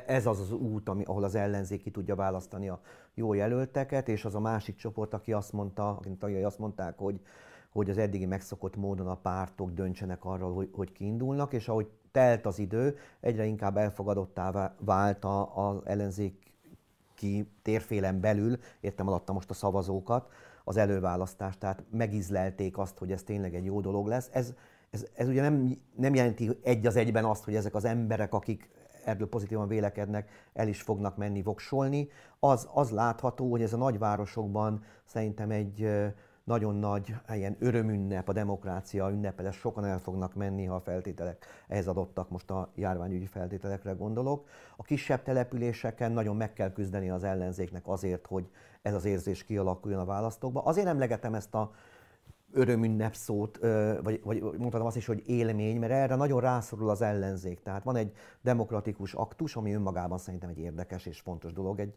ez 0.06 0.26
az 0.26 0.40
az 0.40 0.52
út, 0.52 0.90
ami, 0.90 1.04
ahol 1.04 1.24
az 1.24 1.36
ellenzék 1.36 1.82
ki 1.82 1.92
tudja 1.92 2.16
választani 2.16 2.70
a 2.70 2.80
jó 3.14 3.34
jelölteket, 3.34 4.10
és 4.10 4.26
az 4.26 4.36
a 4.36 4.40
másik 4.40 4.76
csoport, 4.76 5.14
aki 5.14 5.34
azt 5.34 5.54
mondta, 5.54 5.90
akinek 5.90 6.18
tagjai 6.18 6.44
azt 6.44 6.60
mondták, 6.60 6.98
hogy 6.98 7.22
hogy 7.70 7.90
az 7.90 7.98
eddigi 7.98 8.26
megszokott 8.26 8.76
módon 8.76 9.08
a 9.08 9.16
pártok 9.16 9.72
döntsenek 9.72 10.26
arról, 10.26 10.54
hogy, 10.54 10.70
hogy 10.74 10.92
kiindulnak, 10.92 11.54
és 11.54 11.68
ahogy 11.68 11.90
telt 12.12 12.46
az 12.46 12.60
idő, 12.60 12.98
egyre 13.20 13.46
inkább 13.46 13.78
elfogadottá 13.78 14.76
vált 14.80 15.26
az 15.56 15.76
ellenzéki 15.84 17.52
térfélen 17.62 18.20
belül, 18.20 18.58
értem 18.80 19.08
alatta 19.08 19.34
most 19.34 19.50
a 19.50 19.54
szavazókat, 19.54 20.30
az 20.64 20.78
előválasztás, 20.78 21.58
tehát 21.58 21.84
megizlelték 21.92 22.78
azt, 22.78 22.98
hogy 22.98 23.12
ez 23.12 23.24
tényleg 23.24 23.56
egy 23.56 23.66
jó 23.66 23.82
dolog 23.82 24.08
lesz. 24.08 24.30
Ez, 24.32 24.54
ez, 24.90 25.06
ez 25.14 25.28
ugye 25.28 25.42
nem, 25.42 25.78
nem 25.96 26.16
jelenti 26.16 26.58
egy 26.64 26.86
az 26.86 26.96
egyben 26.96 27.26
azt, 27.26 27.44
hogy 27.44 27.56
ezek 27.56 27.76
az 27.76 27.86
emberek, 27.86 28.34
akik 28.34 28.70
erről 29.10 29.30
pozitívan 29.30 29.68
vélekednek, 29.68 30.30
el 30.54 30.68
is 30.68 30.82
fognak 30.82 31.18
menni 31.18 31.42
voksolni. 31.42 32.10
Az, 32.40 32.68
az 32.74 32.90
látható, 32.90 33.52
hogy 33.52 33.62
ez 33.62 33.74
a 33.74 33.78
nagyvárosokban 33.78 34.84
szerintem 35.06 35.52
egy 35.52 35.90
nagyon 36.50 36.76
nagy 36.76 37.16
ilyen 37.30 37.56
örömünnep, 37.60 38.30
a 38.30 38.34
demokrácia 38.34 39.10
ünnepe 39.10 39.44
lesz, 39.44 39.56
sokan 39.56 39.86
el 39.86 40.00
fognak 40.00 40.34
menni, 40.36 40.66
ha 40.66 40.76
a 40.76 40.80
feltételek 40.80 41.46
ehhez 41.68 41.88
adottak, 41.88 42.30
most 42.30 42.52
a 42.52 42.72
járványügyi 42.76 43.26
feltételekre 43.26 43.92
gondolok. 43.92 44.48
A 44.78 44.84
kisebb 44.84 45.24
településeken 45.24 46.12
nagyon 46.12 46.36
meg 46.36 46.54
kell 46.54 46.72
küzdeni 46.72 47.10
az 47.10 47.24
ellenzéknek 47.24 47.88
azért, 47.88 48.28
hogy 48.28 48.50
ez 48.82 48.94
az 48.94 49.06
érzés 49.06 49.44
kialakuljon 49.44 50.00
a 50.00 50.06
választókba. 50.06 50.62
Azért 50.62 50.88
emlegetem 50.88 51.34
ezt 51.34 51.56
a 51.56 51.72
örömünnep 52.52 53.14
szót, 53.14 53.60
vagy, 54.04 54.22
vagy 54.24 54.42
mondhatom 54.42 54.88
azt 54.88 54.96
is, 54.96 55.06
hogy 55.06 55.24
élmény, 55.26 55.80
mert 55.80 55.92
erre 55.92 56.16
nagyon 56.16 56.40
rászorul 56.42 56.90
az 56.90 57.02
ellenzék. 57.02 57.62
Tehát 57.62 57.84
van 57.84 57.96
egy 57.96 58.12
demokratikus 58.42 59.14
aktus, 59.14 59.56
ami 59.56 59.74
önmagában 59.74 60.18
szerintem 60.18 60.50
egy 60.50 60.60
érdekes 60.60 61.06
és 61.06 61.20
fontos 61.20 61.54
dolog 61.54 61.80
egy, 61.80 61.94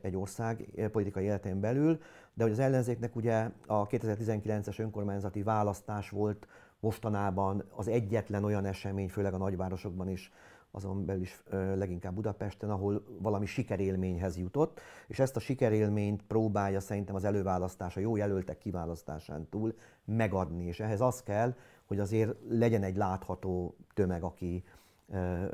egy 0.00 0.16
ország 0.16 0.68
politikai 0.92 1.24
életén 1.24 1.60
belül, 1.60 1.98
de 2.34 2.42
hogy 2.42 2.52
az 2.52 2.58
ellenzéknek 2.58 3.16
ugye 3.16 3.50
a 3.66 3.86
2019-es 3.86 4.80
önkormányzati 4.80 5.42
választás 5.42 6.10
volt 6.10 6.46
mostanában 6.80 7.64
az 7.76 7.88
egyetlen 7.88 8.44
olyan 8.44 8.64
esemény, 8.64 9.08
főleg 9.08 9.34
a 9.34 9.38
nagyvárosokban 9.38 10.08
is, 10.08 10.32
azon 10.70 11.04
belül 11.04 11.22
is 11.22 11.42
leginkább 11.74 12.14
Budapesten, 12.14 12.70
ahol 12.70 13.04
valami 13.18 13.46
sikerélményhez 13.46 14.36
jutott, 14.36 14.80
és 15.06 15.18
ezt 15.18 15.36
a 15.36 15.40
sikerélményt 15.40 16.22
próbálja 16.22 16.80
szerintem 16.80 17.14
az 17.14 17.24
előválasztás, 17.24 17.96
a 17.96 18.00
jó 18.00 18.16
jelöltek 18.16 18.58
kiválasztásán 18.58 19.48
túl 19.48 19.74
megadni, 20.04 20.64
és 20.64 20.80
ehhez 20.80 21.00
az 21.00 21.22
kell, 21.22 21.54
hogy 21.86 21.98
azért 21.98 22.34
legyen 22.48 22.82
egy 22.82 22.96
látható 22.96 23.76
tömeg, 23.94 24.22
aki 24.22 24.64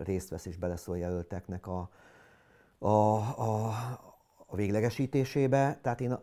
részt 0.03 0.29
vesz 0.29 0.47
és 0.47 0.57
beleszól 0.57 0.99
jelölteknek 0.99 1.67
a, 1.67 1.91
a, 2.79 2.89
a, 2.89 3.67
a 4.47 4.57
véglegesítésébe. 4.57 5.79
Tehát 5.83 6.01
én 6.01 6.19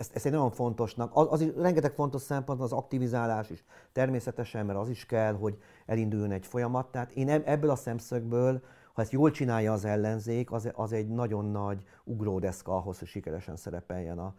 ezt, 0.00 0.14
ezt 0.14 0.26
egy 0.26 0.32
nagyon 0.32 0.50
fontosnak, 0.50 1.10
az, 1.14 1.26
az 1.30 1.40
is, 1.40 1.48
rengeteg 1.56 1.92
fontos 1.92 2.22
szempont 2.22 2.60
az 2.60 2.72
aktivizálás 2.72 3.50
is 3.50 3.64
természetesen, 3.92 4.66
mert 4.66 4.78
az 4.78 4.88
is 4.88 5.06
kell, 5.06 5.34
hogy 5.34 5.58
elinduljon 5.86 6.30
egy 6.30 6.46
folyamat. 6.46 6.90
Tehát 6.90 7.12
én 7.12 7.28
ebből 7.28 7.70
a 7.70 7.76
szemszögből, 7.76 8.62
ha 8.92 9.02
ezt 9.02 9.12
jól 9.12 9.30
csinálja 9.30 9.72
az 9.72 9.84
ellenzék, 9.84 10.52
az, 10.52 10.70
az 10.74 10.92
egy 10.92 11.08
nagyon 11.08 11.44
nagy 11.44 11.84
ugródeszka 12.04 12.76
ahhoz, 12.76 12.98
hogy 12.98 13.08
sikeresen 13.08 13.56
szerepeljen 13.56 14.18
a, 14.18 14.34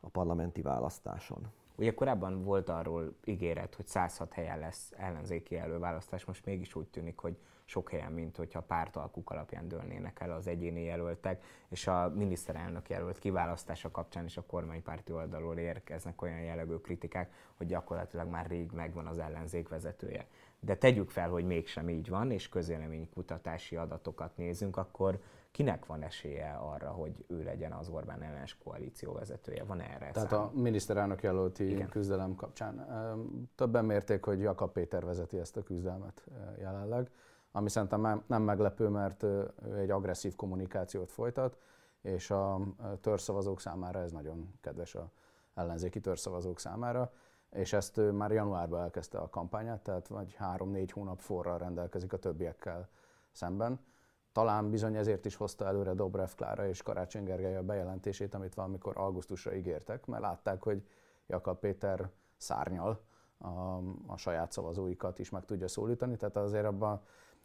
a 0.00 0.08
parlamenti 0.08 0.62
választáson. 0.62 1.46
Ugye 1.76 1.94
korábban 1.94 2.44
volt 2.44 2.68
arról 2.68 3.14
ígéret, 3.24 3.74
hogy 3.74 3.86
106 3.86 4.32
helyen 4.32 4.58
lesz 4.58 4.92
ellenzéki 4.96 5.56
előválasztás, 5.56 6.24
most 6.24 6.44
mégis 6.44 6.74
úgy 6.74 6.86
tűnik, 6.86 7.18
hogy 7.18 7.36
sok 7.64 7.90
helyen, 7.90 8.12
mint 8.12 8.36
hogyha 8.36 8.60
pártalkuk 8.60 9.30
alapján 9.30 9.68
dőlnének 9.68 10.20
el 10.20 10.32
az 10.32 10.46
egyéni 10.46 10.82
jelöltek, 10.82 11.42
és 11.68 11.86
a 11.86 12.12
miniszterelnök 12.14 12.88
jelölt 12.88 13.18
kiválasztása 13.18 13.90
kapcsán 13.90 14.24
is 14.24 14.36
a 14.36 14.42
kormánypárti 14.46 15.12
oldalról 15.12 15.58
érkeznek 15.58 16.22
olyan 16.22 16.40
jellegű 16.40 16.74
kritikák, 16.74 17.32
hogy 17.54 17.66
gyakorlatilag 17.66 18.28
már 18.28 18.46
rég 18.46 18.70
megvan 18.72 19.06
az 19.06 19.18
ellenzék 19.18 19.68
vezetője. 19.68 20.26
De 20.60 20.76
tegyük 20.76 21.10
fel, 21.10 21.28
hogy 21.28 21.44
mégsem 21.44 21.88
így 21.88 22.08
van, 22.08 22.30
és 22.30 22.48
közéleménykutatási 22.48 23.76
adatokat 23.76 24.36
nézünk, 24.36 24.76
akkor 24.76 25.20
kinek 25.50 25.86
van 25.86 26.02
esélye 26.02 26.52
arra, 26.52 26.90
hogy 26.90 27.24
ő 27.26 27.42
legyen 27.42 27.72
az 27.72 27.88
Orbán 27.88 28.22
ellenes 28.22 28.58
koalíció 28.64 29.12
vezetője? 29.12 29.64
Van 29.64 29.80
erre 29.80 30.10
Tehát 30.10 30.28
szám? 30.28 30.40
a 30.40 30.50
miniszterelnök 30.54 31.22
jelölti 31.22 31.70
Igen. 31.70 31.88
küzdelem 31.88 32.34
kapcsán. 32.34 32.86
Többen 33.54 33.84
mérték, 33.84 34.24
hogy 34.24 34.40
Jakab 34.40 34.72
Péter 34.72 35.04
vezeti 35.04 35.38
ezt 35.38 35.56
a 35.56 35.62
küzdelmet 35.62 36.24
jelenleg 36.58 37.10
ami 37.56 37.68
szerintem 37.68 38.24
nem 38.26 38.42
meglepő, 38.42 38.88
mert 38.88 39.24
egy 39.76 39.90
agresszív 39.90 40.36
kommunikációt 40.36 41.10
folytat, 41.10 41.58
és 42.02 42.30
a 42.30 42.60
törszavazók 43.00 43.60
számára 43.60 43.98
ez 44.00 44.12
nagyon 44.12 44.54
kedves 44.60 44.94
a 44.94 45.10
ellenzéki 45.54 46.00
törszavazók 46.00 46.58
számára, 46.58 47.12
és 47.50 47.72
ezt 47.72 48.00
már 48.12 48.32
januárban 48.32 48.80
elkezdte 48.80 49.18
a 49.18 49.28
kampányát, 49.28 49.82
tehát 49.82 50.08
vagy 50.08 50.34
három-négy 50.34 50.90
hónap 50.90 51.20
forral 51.20 51.58
rendelkezik 51.58 52.12
a 52.12 52.18
többiekkel 52.18 52.88
szemben. 53.32 53.80
Talán 54.32 54.70
bizony 54.70 54.96
ezért 54.96 55.24
is 55.24 55.34
hozta 55.36 55.66
előre 55.66 55.94
Dobrev 55.94 56.30
Klára 56.36 56.68
és 56.68 56.82
Karácsony 56.82 57.24
Gergely 57.24 57.56
a 57.56 57.62
bejelentését, 57.62 58.34
amit 58.34 58.54
valamikor 58.54 58.96
augusztusra 58.96 59.54
ígértek, 59.54 60.06
mert 60.06 60.22
látták, 60.22 60.62
hogy 60.62 60.86
Jakab 61.26 61.58
Péter 61.58 62.10
szárnyal 62.36 63.00
a, 63.38 63.48
a 64.06 64.16
saját 64.16 64.52
szavazóikat 64.52 65.18
is 65.18 65.30
meg 65.30 65.44
tudja 65.44 65.68
szólítani, 65.68 66.16
tehát 66.16 66.36
azért 66.36 66.64
abban 66.64 67.02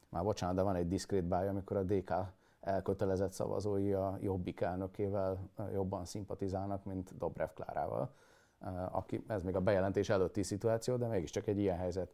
már 0.10 0.24
bocsánat, 0.24 0.56
de 0.56 0.62
van 0.62 0.76
egy 0.76 0.88
diszkrét 0.88 1.24
báj, 1.24 1.48
amikor 1.48 1.78
a 1.78 1.84
DK 1.84 2.14
elkötelezett 2.62 3.32
szavazói 3.32 3.94
a 3.94 4.18
Jobbik 4.22 4.62
elnökével 4.62 5.50
jobban 5.74 6.06
szimpatizálnak, 6.06 6.84
mint 6.84 7.18
Dobrev 7.18 7.50
Klárával. 7.54 8.14
Aki, 8.92 9.24
ez 9.28 9.44
még 9.44 9.56
a 9.56 9.60
bejelentés 9.60 10.10
előtti 10.10 10.44
szituáció, 10.44 10.96
de 10.96 11.08
mégiscsak 11.08 11.48
egy 11.48 11.60
ilyen 11.60 11.78
helyzet 11.78 12.14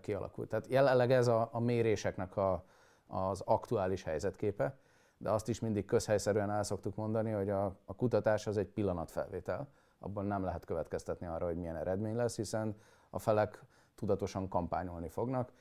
kialakult. 0.00 0.48
Tehát 0.48 0.66
jelenleg 0.66 1.12
ez 1.12 1.26
a, 1.26 1.48
a 1.52 1.60
méréseknek 1.60 2.36
a, 2.36 2.64
az 3.06 3.40
aktuális 3.40 4.02
helyzetképe, 4.02 4.76
de 5.18 5.30
azt 5.30 5.48
is 5.48 5.60
mindig 5.60 5.84
közhelyszerűen 5.84 6.50
el 6.50 6.62
szoktuk 6.62 6.94
mondani, 6.94 7.30
hogy 7.30 7.50
a, 7.50 7.64
a 7.84 7.94
kutatás 7.94 8.46
az 8.46 8.56
egy 8.56 8.68
pillanatfelvétel, 8.68 9.68
abban 9.98 10.26
nem 10.26 10.44
lehet 10.44 10.64
következtetni 10.64 11.26
arra, 11.26 11.46
hogy 11.46 11.56
milyen 11.56 11.76
eredmény 11.76 12.16
lesz, 12.16 12.36
hiszen 12.36 12.76
a 13.10 13.18
felek 13.18 13.64
tudatosan 13.94 14.48
kampányolni 14.48 15.08
fognak, 15.08 15.52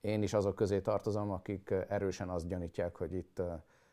én 0.00 0.22
is 0.22 0.34
azok 0.34 0.54
közé 0.54 0.80
tartozom, 0.80 1.30
akik 1.30 1.74
erősen 1.88 2.28
azt 2.28 2.48
gyanítják, 2.48 2.96
hogy 2.96 3.14
itt 3.14 3.42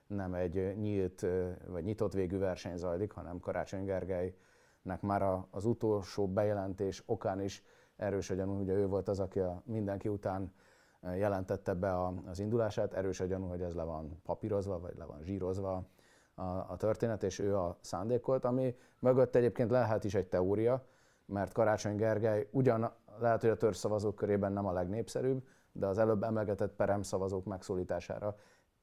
nem 0.08 0.34
egy 0.34 0.78
nyílt 0.78 1.26
vagy 1.68 1.84
nyitott 1.84 2.14
végű 2.14 2.38
verseny 2.38 2.78
zajlik, 2.78 3.12
hanem 3.12 3.40
Karácsony 3.40 3.86
Gergelynek 3.86 5.02
már 5.02 5.46
az 5.50 5.66
utolsó 5.66 6.28
bejelentés 6.28 7.04
okán 7.06 7.42
is 7.42 7.64
erős 7.96 8.30
a 8.30 8.34
gyanú, 8.34 8.60
ugye 8.60 8.74
ő 8.74 8.88
volt 8.88 9.08
az, 9.08 9.20
aki 9.20 9.40
a 9.40 9.62
mindenki 9.66 10.08
után 10.08 10.54
jelentette 11.02 11.74
be 11.74 12.06
az 12.26 12.40
indulását, 12.40 12.94
erős 12.94 13.20
a 13.20 13.26
gyanú, 13.26 13.48
hogy 13.48 13.62
ez 13.62 13.74
le 13.74 13.84
van 13.84 14.22
papírozva, 14.24 14.80
vagy 14.80 14.98
le 14.98 15.06
van 15.06 15.22
zsírozva 15.24 15.88
a, 16.36 16.42
a 16.44 16.76
történet, 16.78 17.24
és 17.24 17.40
ő 17.40 17.58
a 17.58 17.78
szándékolt, 17.82 18.46
ami 18.46 18.76
mögött 19.00 19.36
egyébként 19.36 19.70
lehet 19.70 20.04
is 20.04 20.16
egy 20.16 20.28
teória, 20.28 20.86
mert 21.26 21.54
Karácsony 21.54 21.96
Gergely 21.96 22.48
ugyan 22.52 22.92
lehet, 23.20 23.42
hogy 23.42 23.50
a 23.50 23.58
törzszavazók 23.58 24.16
körében 24.16 24.52
nem 24.52 24.66
a 24.66 24.72
legnépszerűbb, 24.72 25.44
de 25.76 25.86
az 25.86 25.98
előbb 25.98 26.24
emlegetett 26.24 26.76
perem 26.76 27.02
szavazók 27.02 27.46
megszólítására 27.46 28.36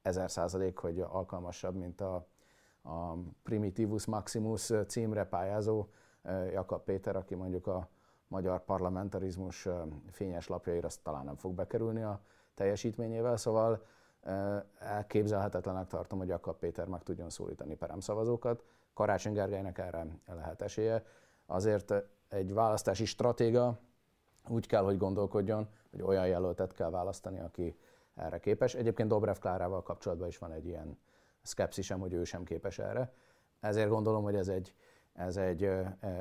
ezer 0.02 0.30
százalék, 0.30 0.78
hogy 0.78 1.00
alkalmasabb, 1.00 1.74
mint 1.74 2.00
a, 2.00 2.26
a 2.82 3.14
Primitivus 3.42 4.06
Maximus 4.06 4.72
címre 4.86 5.24
pályázó 5.24 5.86
Jakab 6.52 6.84
Péter, 6.84 7.16
aki 7.16 7.34
mondjuk 7.34 7.66
a 7.66 7.88
magyar 8.28 8.64
parlamentarizmus 8.64 9.68
fényes 10.10 10.46
lapjaira 10.46 10.88
talán 11.02 11.24
nem 11.24 11.36
fog 11.36 11.54
bekerülni 11.54 12.02
a 12.02 12.20
teljesítményével, 12.54 13.36
szóval 13.36 13.84
elképzelhetetlenek 14.78 15.86
tartom, 15.86 16.18
hogy 16.18 16.28
Jakab 16.28 16.58
Péter 16.58 16.86
meg 16.86 17.02
tudjon 17.02 17.30
szólítani 17.30 17.74
peremszavazókat. 17.74 18.64
Karácsony 18.94 19.32
Gergelynek 19.32 19.78
erre 19.78 20.06
lehet 20.26 20.62
esélye. 20.62 21.04
Azért 21.46 21.94
egy 22.28 22.54
választási 22.54 23.04
stratéga 23.04 23.78
úgy 24.48 24.66
kell, 24.66 24.82
hogy 24.82 24.96
gondolkodjon, 24.96 25.68
hogy 25.90 26.02
olyan 26.02 26.26
jelöltet 26.26 26.74
kell 26.74 26.90
választani, 26.90 27.40
aki 27.40 27.76
erre 28.14 28.38
képes. 28.38 28.74
Egyébként 28.74 29.08
Dobrev 29.08 29.36
Klárával 29.36 29.82
kapcsolatban 29.82 30.28
is 30.28 30.38
van 30.38 30.52
egy 30.52 30.66
ilyen 30.66 30.98
szkepszisem, 31.42 32.00
hogy 32.00 32.12
ő 32.12 32.24
sem 32.24 32.44
képes 32.44 32.78
erre. 32.78 33.12
Ezért 33.60 33.88
gondolom, 33.88 34.22
hogy 34.22 34.34
ez 34.34 34.48
egy, 34.48 34.74
ez 35.12 35.36
egy 35.36 35.62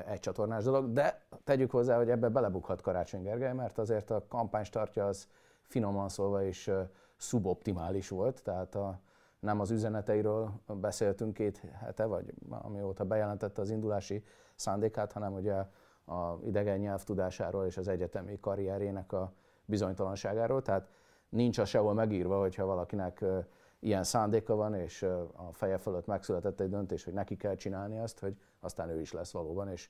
egy 0.06 0.20
csatornás 0.20 0.64
dolog, 0.64 0.92
de 0.92 1.26
tegyük 1.44 1.72
hozzá, 1.72 1.98
hogy 1.98 2.10
ebbe 2.10 2.30
belebukhat 2.30 2.82
Karácsony 2.82 3.22
Gergely, 3.22 3.54
mert 3.54 3.78
azért 3.78 4.10
a 4.10 4.26
kampánystartja 4.28 5.06
az 5.08 5.28
finoman 5.62 6.10
szólva 6.10 6.44
is 6.44 6.70
szuboptimális 7.18 8.10
volt, 8.10 8.44
tehát 8.44 8.76
a, 8.76 9.00
nem 9.40 9.60
az 9.60 9.72
üzeneteiről 9.72 10.52
beszéltünk 10.68 11.34
két 11.34 11.62
hete, 11.80 12.06
vagy 12.06 12.34
amióta 12.50 13.06
bejelentette 13.06 13.62
az 13.62 13.70
indulási 13.70 14.24
szándékát, 14.56 15.12
hanem 15.12 15.34
ugye 15.34 15.66
a 16.12 16.40
idegen 16.46 16.80
nyelv 16.80 17.04
tudásáról 17.04 17.66
és 17.66 17.78
az 17.78 17.88
egyetemi 17.88 18.40
karrierének 18.40 19.14
a 19.14 19.34
bizonytalanságáról, 19.66 20.62
tehát 20.62 20.90
nincs 21.30 21.58
a 21.58 21.66
sehol 21.66 21.94
megírva, 21.94 22.40
hogyha 22.40 22.66
valakinek 22.66 23.26
ilyen 23.80 24.04
szándéka 24.04 24.56
van, 24.56 24.74
és 24.74 25.04
a 25.34 25.50
feje 25.52 25.78
fölött 25.78 26.06
megszületett 26.06 26.60
egy 26.60 26.70
döntés, 26.70 27.04
hogy 27.04 27.14
neki 27.14 27.38
kell 27.38 27.56
csinálni 27.56 28.00
azt, 28.00 28.20
hogy 28.20 28.38
aztán 28.60 28.90
ő 28.90 29.00
is 29.00 29.12
lesz 29.12 29.32
valóban, 29.32 29.70
és 29.70 29.90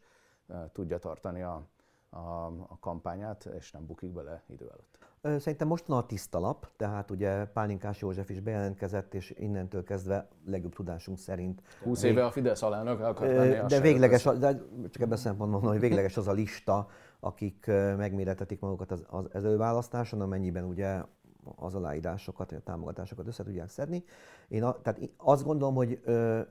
tudja 0.72 0.98
tartani 0.98 1.42
a, 1.42 1.64
a, 2.10 2.46
a 2.46 2.78
kampányát, 2.80 3.46
és 3.46 3.72
nem 3.72 3.86
bukik 3.86 4.12
bele 4.12 4.44
idő 4.48 4.66
előtt. 4.66 4.98
Szerintem 5.22 5.68
most 5.68 5.86
van 5.86 5.98
a 5.98 6.06
tiszta 6.06 6.40
lap, 6.40 6.68
tehát 6.78 7.12
ugye 7.12 7.46
Pálinkás 7.46 8.02
József 8.02 8.30
is 8.30 8.40
bejelentkezett, 8.40 9.14
és 9.14 9.34
innentől 9.38 9.84
kezdve 9.84 10.28
legjobb 10.46 10.74
tudásunk 10.74 11.18
szerint... 11.18 11.62
20 11.84 12.04
éve 12.04 12.26
a 12.26 12.32
Fidesz 12.32 12.62
alelnök 12.62 13.00
akar 13.00 13.28
lenni 13.28 13.68
De 13.68 13.80
végleges, 13.80 14.24
de 14.24 14.62
csak 14.90 15.02
ebben 15.02 15.18
szempontból 15.18 15.60
hogy 15.60 15.80
végleges 15.80 16.18
az 16.18 16.28
a 16.28 16.32
lista, 16.32 16.88
akik 17.20 17.66
megméretetik 17.98 18.60
magukat 18.60 18.92
az, 18.92 19.04
az 19.32 19.46
előválasztáson, 19.46 20.22
amennyiben 20.22 20.64
ugye 20.64 21.02
az 21.56 21.76
aláírásokat, 21.76 22.50
vagy 22.50 22.60
a 22.60 22.64
támogatásokat 22.64 23.28
össze 23.28 23.44
tudják 23.44 23.70
szedni. 23.70 24.04
Én 24.48 24.64
a, 24.64 24.82
tehát 24.82 25.00
azt 25.18 25.44
gondolom, 25.44 25.76
hogy 25.76 26.02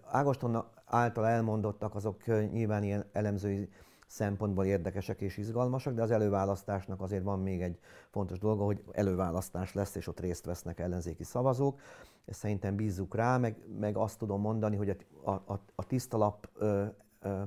Ágoston 0.04 0.64
által 0.84 1.26
elmondottak 1.26 1.94
azok 1.94 2.26
nyilván 2.50 2.82
ilyen 2.82 3.04
elemzői 3.12 3.68
szempontból 4.10 4.64
érdekesek 4.64 5.20
és 5.20 5.36
izgalmasak, 5.36 5.94
de 5.94 6.02
az 6.02 6.10
előválasztásnak 6.10 7.00
azért 7.00 7.22
van 7.22 7.40
még 7.40 7.62
egy 7.62 7.78
fontos 8.10 8.38
dolga, 8.38 8.64
hogy 8.64 8.82
előválasztás 8.92 9.74
lesz, 9.74 9.94
és 9.94 10.06
ott 10.06 10.20
részt 10.20 10.44
vesznek 10.44 10.80
ellenzéki 10.80 11.24
szavazók. 11.24 11.80
Ezt 12.24 12.38
szerintem 12.38 12.76
bízzuk 12.76 13.14
rá, 13.14 13.36
meg, 13.36 13.56
meg 13.78 13.96
azt 13.96 14.18
tudom 14.18 14.40
mondani, 14.40 14.76
hogy 14.76 14.96
a, 15.22 15.30
a, 15.30 15.60
a 15.74 15.84
tisztalap 15.86 16.48
ö, 16.54 16.84
ö, 17.20 17.42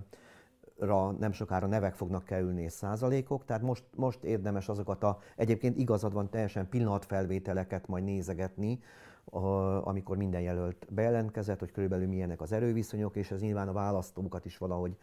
ra 0.78 1.12
nem 1.12 1.32
sokára 1.32 1.67
nevek 1.67 1.93
fognak 1.93 2.23
kerülni 2.23 2.62
és 2.62 2.71
százalékok, 2.71 3.45
tehát 3.45 3.62
most, 3.62 3.84
most 3.95 4.23
érdemes 4.23 4.69
azokat 4.69 5.04
a, 5.04 5.19
egyébként 5.36 5.78
igazad 5.78 6.13
van, 6.13 6.30
teljesen 6.30 6.69
pillanatfelvételeket 6.69 7.88
majd 7.88 8.04
nézegetni, 8.04 8.80
amikor 9.84 10.17
minden 10.17 10.41
jelölt 10.41 10.88
bejelentkezett, 10.89 11.60
hogy 11.60 11.71
körülbelül 11.71 12.08
milyenek 12.08 12.41
az 12.41 12.52
erőviszonyok, 12.52 13.15
és 13.15 13.32
ez 13.32 13.41
nyilván 13.41 13.67
a 13.67 13.73
választókat 13.73 14.45
is 14.45 14.58
valahogy 14.58 14.97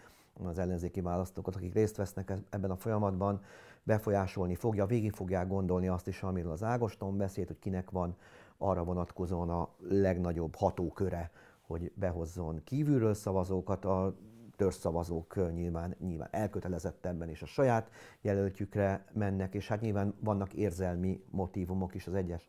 az 0.47 0.59
ellenzéki 0.59 1.01
választókat, 1.01 1.57
akik 1.57 1.75
részt 1.75 1.97
vesznek 1.97 2.31
e- 2.31 2.39
ebben 2.51 2.71
a 2.71 2.77
folyamatban, 2.77 3.43
befolyásolni 3.83 4.55
fogja, 4.55 4.87
végig 4.87 5.13
fogják 5.13 5.49
gondolni 5.49 5.89
azt 5.89 6.09
is, 6.09 6.23
amiről 6.23 6.53
az 6.53 6.63
Ágoston 6.63 7.17
beszélt, 7.17 7.47
hogy 7.47 7.59
kinek 7.59 7.91
van 7.91 8.17
arra 8.59 8.85
vonatkozóan 8.85 9.51
a 9.51 9.69
legnagyobb 9.79 10.55
hatóköre, 10.55 11.31
hogy 11.61 11.93
behozzon 11.95 12.61
kívülről 12.65 13.15
szavazókat, 13.15 13.85
a 13.85 14.15
törzszavazók 14.57 15.53
nyilván, 15.53 15.97
nyilván 15.99 16.29
elkötelezettebben 16.31 17.29
és 17.29 17.43
a 17.43 17.47
saját 17.47 17.91
jelöltjükre 18.21 19.05
mennek, 19.13 19.55
és 19.55 19.69
hát 19.69 19.81
nyilván 19.81 20.15
vannak 20.21 20.53
érzelmi 20.53 21.25
motivumok 21.31 21.95
is 21.95 22.07
az 22.07 22.15
egyes 22.15 22.47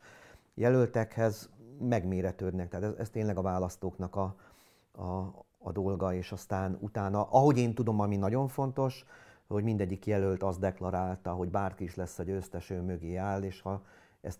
jelöltekhez, 0.53 1.49
megméretődnek, 1.79 2.69
tehát 2.69 2.85
ez, 2.85 2.93
ez 2.97 3.09
tényleg 3.09 3.37
a 3.37 3.41
választóknak 3.41 4.15
a, 4.15 4.35
a, 4.91 5.05
a 5.63 5.71
dolga, 5.71 6.13
és 6.13 6.31
aztán 6.31 6.77
utána, 6.79 7.23
ahogy 7.23 7.57
én 7.57 7.73
tudom, 7.73 7.99
ami 7.99 8.15
nagyon 8.15 8.47
fontos, 8.47 9.05
hogy 9.47 9.63
mindegyik 9.63 10.05
jelölt 10.05 10.43
azt 10.43 10.59
deklarálta, 10.59 11.33
hogy 11.33 11.49
bárki 11.49 11.83
is 11.83 11.95
lesz 11.95 12.19
a 12.19 12.23
győztes, 12.23 12.69
ő 12.69 12.81
mögé 12.81 13.15
áll, 13.15 13.43
és 13.43 13.61
ha 13.61 13.83
ezt 14.21 14.39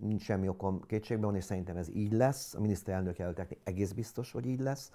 nincs 0.00 0.22
semmi 0.22 0.48
okom 0.48 0.80
kétségbe 0.80 1.26
van, 1.26 1.34
és 1.34 1.44
szerintem 1.44 1.76
ez 1.76 1.88
így 1.88 2.12
lesz, 2.12 2.54
a 2.54 2.60
miniszterelnök 2.60 3.18
jelölteknek 3.18 3.58
egész 3.64 3.92
biztos, 3.92 4.32
hogy 4.32 4.46
így 4.46 4.60
lesz, 4.60 4.92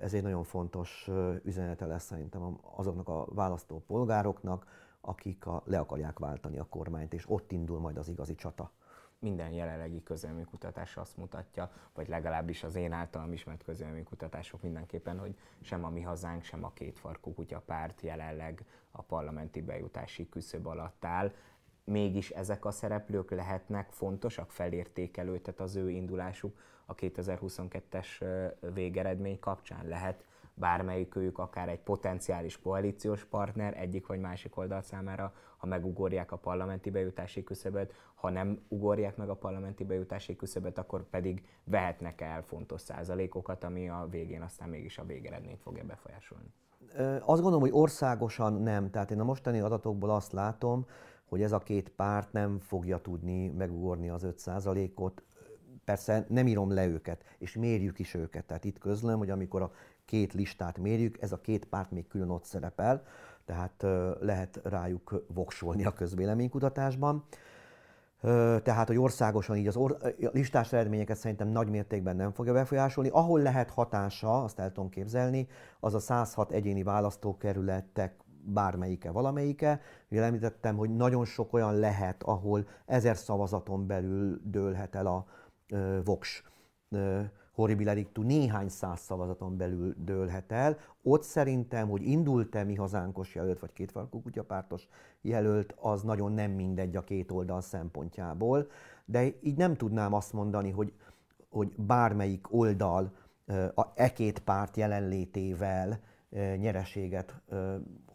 ez 0.00 0.14
egy 0.14 0.22
nagyon 0.22 0.44
fontos 0.44 1.10
üzenete 1.44 1.86
lesz 1.86 2.04
szerintem 2.04 2.58
azoknak 2.76 3.08
a 3.08 3.26
választó 3.28 3.82
polgároknak, 3.86 4.66
akik 5.00 5.46
a, 5.46 5.62
le 5.64 5.78
akarják 5.78 6.18
váltani 6.18 6.58
a 6.58 6.66
kormányt, 6.70 7.14
és 7.14 7.24
ott 7.28 7.52
indul 7.52 7.80
majd 7.80 7.96
az 7.96 8.08
igazi 8.08 8.34
csata 8.34 8.70
minden 9.22 9.50
jelenlegi 9.50 10.02
közelmi 10.02 10.44
kutatás 10.44 10.96
azt 10.96 11.16
mutatja, 11.16 11.70
vagy 11.94 12.08
legalábbis 12.08 12.62
az 12.62 12.74
én 12.74 12.92
általam 12.92 13.32
ismert 13.32 13.62
közelmi 13.62 14.02
kutatások 14.02 14.62
mindenképpen, 14.62 15.18
hogy 15.18 15.36
sem 15.60 15.84
a 15.84 15.90
mi 15.90 16.00
hazánk, 16.00 16.42
sem 16.42 16.64
a 16.64 16.72
kétfarkú 16.72 17.34
kutyapárt 17.34 18.00
jelenleg 18.00 18.64
a 18.90 19.02
parlamenti 19.02 19.62
bejutási 19.62 20.28
küszöb 20.28 20.66
alatt 20.66 21.04
áll. 21.04 21.32
Mégis 21.84 22.30
ezek 22.30 22.64
a 22.64 22.70
szereplők 22.70 23.30
lehetnek 23.30 23.90
fontosak, 23.90 24.50
felértékelődhet 24.50 25.60
az 25.60 25.76
ő 25.76 25.90
indulásuk 25.90 26.58
a 26.86 26.94
2022-es 26.94 28.06
végeredmény 28.74 29.38
kapcsán? 29.38 29.88
Lehet 29.88 30.24
bármelyikőjük 30.54 31.38
akár 31.38 31.68
egy 31.68 31.80
potenciális 31.80 32.60
koalíciós 32.60 33.24
partner 33.24 33.76
egyik 33.76 34.06
vagy 34.06 34.20
másik 34.20 34.56
oldal 34.56 34.82
számára, 34.82 35.34
ha 35.56 35.66
megugorják 35.66 36.32
a 36.32 36.36
parlamenti 36.36 36.90
bejutási 36.90 37.44
küszöböt, 37.44 37.94
ha 38.22 38.30
nem 38.30 38.60
ugorják 38.68 39.16
meg 39.16 39.28
a 39.28 39.34
parlamenti 39.34 39.84
bejutási 39.84 40.36
küszöböt, 40.36 40.78
akkor 40.78 41.08
pedig 41.08 41.42
vehetnek 41.64 42.20
el 42.20 42.42
fontos 42.42 42.80
százalékokat, 42.80 43.64
ami 43.64 43.88
a 43.88 44.06
végén 44.10 44.42
aztán 44.42 44.68
mégis 44.68 44.98
a 44.98 45.04
végeredményt 45.04 45.60
fogja 45.60 45.84
befolyásolni. 45.84 46.52
Azt 47.20 47.40
gondolom, 47.40 47.60
hogy 47.60 47.70
országosan 47.72 48.52
nem. 48.52 48.90
Tehát 48.90 49.10
én 49.10 49.20
a 49.20 49.24
mostani 49.24 49.58
adatokból 49.60 50.10
azt 50.10 50.32
látom, 50.32 50.86
hogy 51.24 51.42
ez 51.42 51.52
a 51.52 51.58
két 51.58 51.88
párt 51.88 52.32
nem 52.32 52.58
fogja 52.58 52.98
tudni 52.98 53.48
megugorni 53.48 54.08
az 54.08 54.26
5%-ot. 54.26 55.22
Persze 55.84 56.26
nem 56.28 56.46
írom 56.46 56.72
le 56.72 56.86
őket, 56.86 57.24
és 57.38 57.56
mérjük 57.56 57.98
is 57.98 58.14
őket. 58.14 58.44
Tehát 58.44 58.64
itt 58.64 58.78
közlöm, 58.78 59.18
hogy 59.18 59.30
amikor 59.30 59.62
a 59.62 59.72
két 60.04 60.32
listát 60.32 60.78
mérjük, 60.78 61.22
ez 61.22 61.32
a 61.32 61.40
két 61.40 61.64
párt 61.64 61.90
még 61.90 62.06
külön 62.06 62.30
ott 62.30 62.44
szerepel, 62.44 63.04
tehát 63.44 63.84
lehet 64.20 64.60
rájuk 64.62 65.24
voksolni 65.34 65.84
a 65.84 65.92
közvéleménykutatásban. 65.92 67.24
Tehát, 68.62 68.86
hogy 68.86 68.98
országosan 68.98 69.56
így 69.56 69.66
az 69.66 69.76
or- 69.76 70.14
listás 70.32 70.72
eredményeket 70.72 71.16
szerintem 71.16 71.48
nagy 71.48 71.68
mértékben 71.68 72.16
nem 72.16 72.32
fogja 72.32 72.52
befolyásolni. 72.52 73.10
Ahol 73.12 73.40
lehet 73.40 73.70
hatása, 73.70 74.42
azt 74.42 74.58
el 74.58 74.72
tudom 74.72 74.88
képzelni, 74.88 75.48
az 75.80 75.94
a 75.94 75.98
106 75.98 76.50
egyéni 76.50 76.82
választókerületek 76.82 78.24
bármelyike, 78.44 79.10
valamelyike. 79.10 79.80
Ugye 80.10 80.22
említettem, 80.22 80.76
hogy 80.76 80.96
nagyon 80.96 81.24
sok 81.24 81.52
olyan 81.52 81.78
lehet, 81.78 82.22
ahol 82.22 82.66
ezer 82.86 83.16
szavazaton 83.16 83.86
belül 83.86 84.40
dőlhet 84.44 84.94
el 84.94 85.06
a 85.06 85.26
voks 86.04 86.44
horribiledictu 87.52 88.22
néhány 88.22 88.68
száz 88.68 89.00
szavazaton 89.00 89.56
belül 89.56 89.94
dőlhet 89.98 90.52
el. 90.52 90.78
Ott 91.02 91.22
szerintem, 91.22 91.88
hogy 91.88 92.02
indult-e 92.02 92.64
mi 92.64 92.74
hazánkos 92.74 93.34
jelölt, 93.34 93.60
vagy 93.60 93.72
kétfarkú 93.72 94.22
kutyapártos 94.22 94.88
jelölt, 95.20 95.74
az 95.80 96.02
nagyon 96.02 96.32
nem 96.32 96.50
mindegy 96.50 96.96
a 96.96 97.04
két 97.04 97.30
oldal 97.30 97.60
szempontjából. 97.60 98.68
De 99.04 99.24
így 99.40 99.56
nem 99.56 99.74
tudnám 99.74 100.12
azt 100.12 100.32
mondani, 100.32 100.70
hogy, 100.70 100.92
hogy 101.48 101.74
bármelyik 101.76 102.52
oldal 102.52 103.12
a 103.74 103.86
e 103.94 104.12
két 104.12 104.38
párt 104.38 104.76
jelenlétével 104.76 106.00
nyereséget 106.56 107.42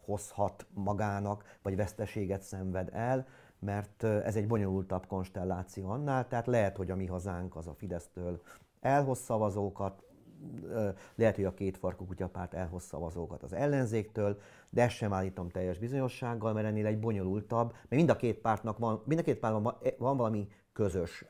hozhat 0.04 0.66
magának, 0.74 1.58
vagy 1.62 1.76
veszteséget 1.76 2.42
szenved 2.42 2.88
el, 2.92 3.26
mert 3.58 4.02
ez 4.04 4.36
egy 4.36 4.46
bonyolultabb 4.46 5.06
konstelláció 5.06 5.88
annál, 5.90 6.28
tehát 6.28 6.46
lehet, 6.46 6.76
hogy 6.76 6.90
a 6.90 6.96
mi 6.96 7.06
hazánk 7.06 7.56
az 7.56 7.66
a 7.66 7.74
Fidesztől 7.74 8.40
elhoz 8.80 9.18
szavazókat, 9.18 10.02
lehet, 11.14 11.34
hogy 11.34 11.44
a 11.44 11.54
két 11.54 11.76
farkú 11.76 12.06
kutyapárt 12.06 12.54
elhoz 12.54 12.82
szavazókat 12.82 13.42
az 13.42 13.52
ellenzéktől, 13.52 14.38
de 14.70 14.82
ezt 14.82 14.94
sem 14.94 15.12
állítom 15.12 15.48
teljes 15.48 15.78
bizonyossággal, 15.78 16.52
mert 16.52 16.66
ennél 16.66 16.86
egy 16.86 17.00
bonyolultabb, 17.00 17.72
mert 17.72 17.88
mind 17.88 18.10
a 18.10 18.16
két 18.16 18.38
pártnak 18.38 18.78
van, 18.78 19.02
mind 19.04 19.20
a 19.20 19.22
két 19.22 19.38
pártnak 19.38 19.62
van, 19.62 19.92
van 19.98 20.16
valami 20.16 20.48
közös. 20.72 21.24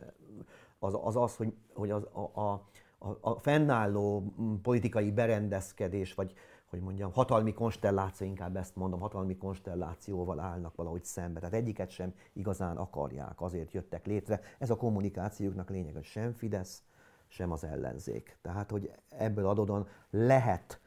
Az 0.78 0.98
az, 1.02 1.16
az 1.16 1.36
hogy, 1.36 1.54
hogy 1.74 1.90
az, 1.90 2.02
a, 2.12 2.40
a, 2.40 2.68
a, 2.98 3.18
a 3.20 3.38
fennálló 3.38 4.34
politikai 4.62 5.12
berendezkedés, 5.12 6.14
vagy 6.14 6.34
hogy 6.70 6.80
mondjam, 6.80 7.12
hatalmi 7.12 7.52
konstelláció, 7.52 8.26
inkább 8.26 8.56
ezt 8.56 8.76
mondom, 8.76 9.00
hatalmi 9.00 9.36
konstellációval 9.36 10.40
állnak 10.40 10.76
valahogy 10.76 11.04
szembe. 11.04 11.38
Tehát 11.38 11.54
egyiket 11.54 11.90
sem 11.90 12.14
igazán 12.32 12.76
akarják, 12.76 13.40
azért 13.40 13.72
jöttek 13.72 14.06
létre. 14.06 14.40
Ez 14.58 14.70
a 14.70 14.76
kommunikációknak 14.76 15.70
lényeg, 15.70 15.94
hogy 15.94 16.04
sem 16.04 16.32
Fidesz, 16.32 16.82
sem 17.28 17.52
az 17.52 17.64
ellenzék. 17.64 18.38
Tehát, 18.42 18.70
hogy 18.70 18.90
ebből 19.08 19.46
adódóan 19.46 19.86
lehet, 20.10 20.80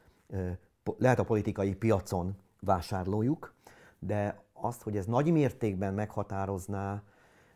lehet 0.98 1.18
a 1.18 1.24
politikai 1.24 1.74
piacon 1.74 2.36
vásárlójuk, 2.60 3.54
de 3.98 4.42
azt, 4.52 4.82
hogy 4.82 4.96
ez 4.96 5.06
nagy 5.06 5.32
mértékben 5.32 5.94
meghatározná 5.94 7.02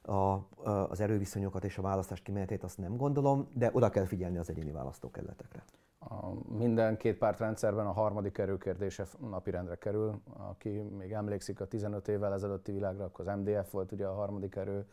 a, 0.02 0.46
az 0.88 1.00
erőviszonyokat 1.00 1.64
és 1.64 1.78
a 1.78 1.82
választás 1.82 2.20
kimenetét, 2.20 2.62
azt 2.62 2.78
nem 2.78 2.96
gondolom, 2.96 3.48
de 3.52 3.70
oda 3.72 3.90
kell 3.90 4.04
figyelni 4.04 4.38
az 4.38 4.50
egyéni 4.50 4.70
választókerületekre. 4.70 5.64
A 5.98 6.52
minden 6.56 6.96
két 6.96 7.18
pártrendszerben 7.18 7.86
a 7.86 7.92
harmadik 7.92 8.38
erőkérdése 8.38 9.06
napirendre 9.30 9.74
kerül. 9.74 10.20
Aki 10.32 10.68
még 10.68 11.12
emlékszik 11.12 11.60
a 11.60 11.66
15 11.66 12.08
évvel 12.08 12.32
ezelőtti 12.32 12.72
világra, 12.72 13.04
akkor 13.04 13.28
az 13.28 13.36
MDF 13.36 13.70
volt 13.70 13.92
ugye 13.92 14.06
a 14.06 14.14
harmadik 14.14 14.56
erő, 14.56 14.86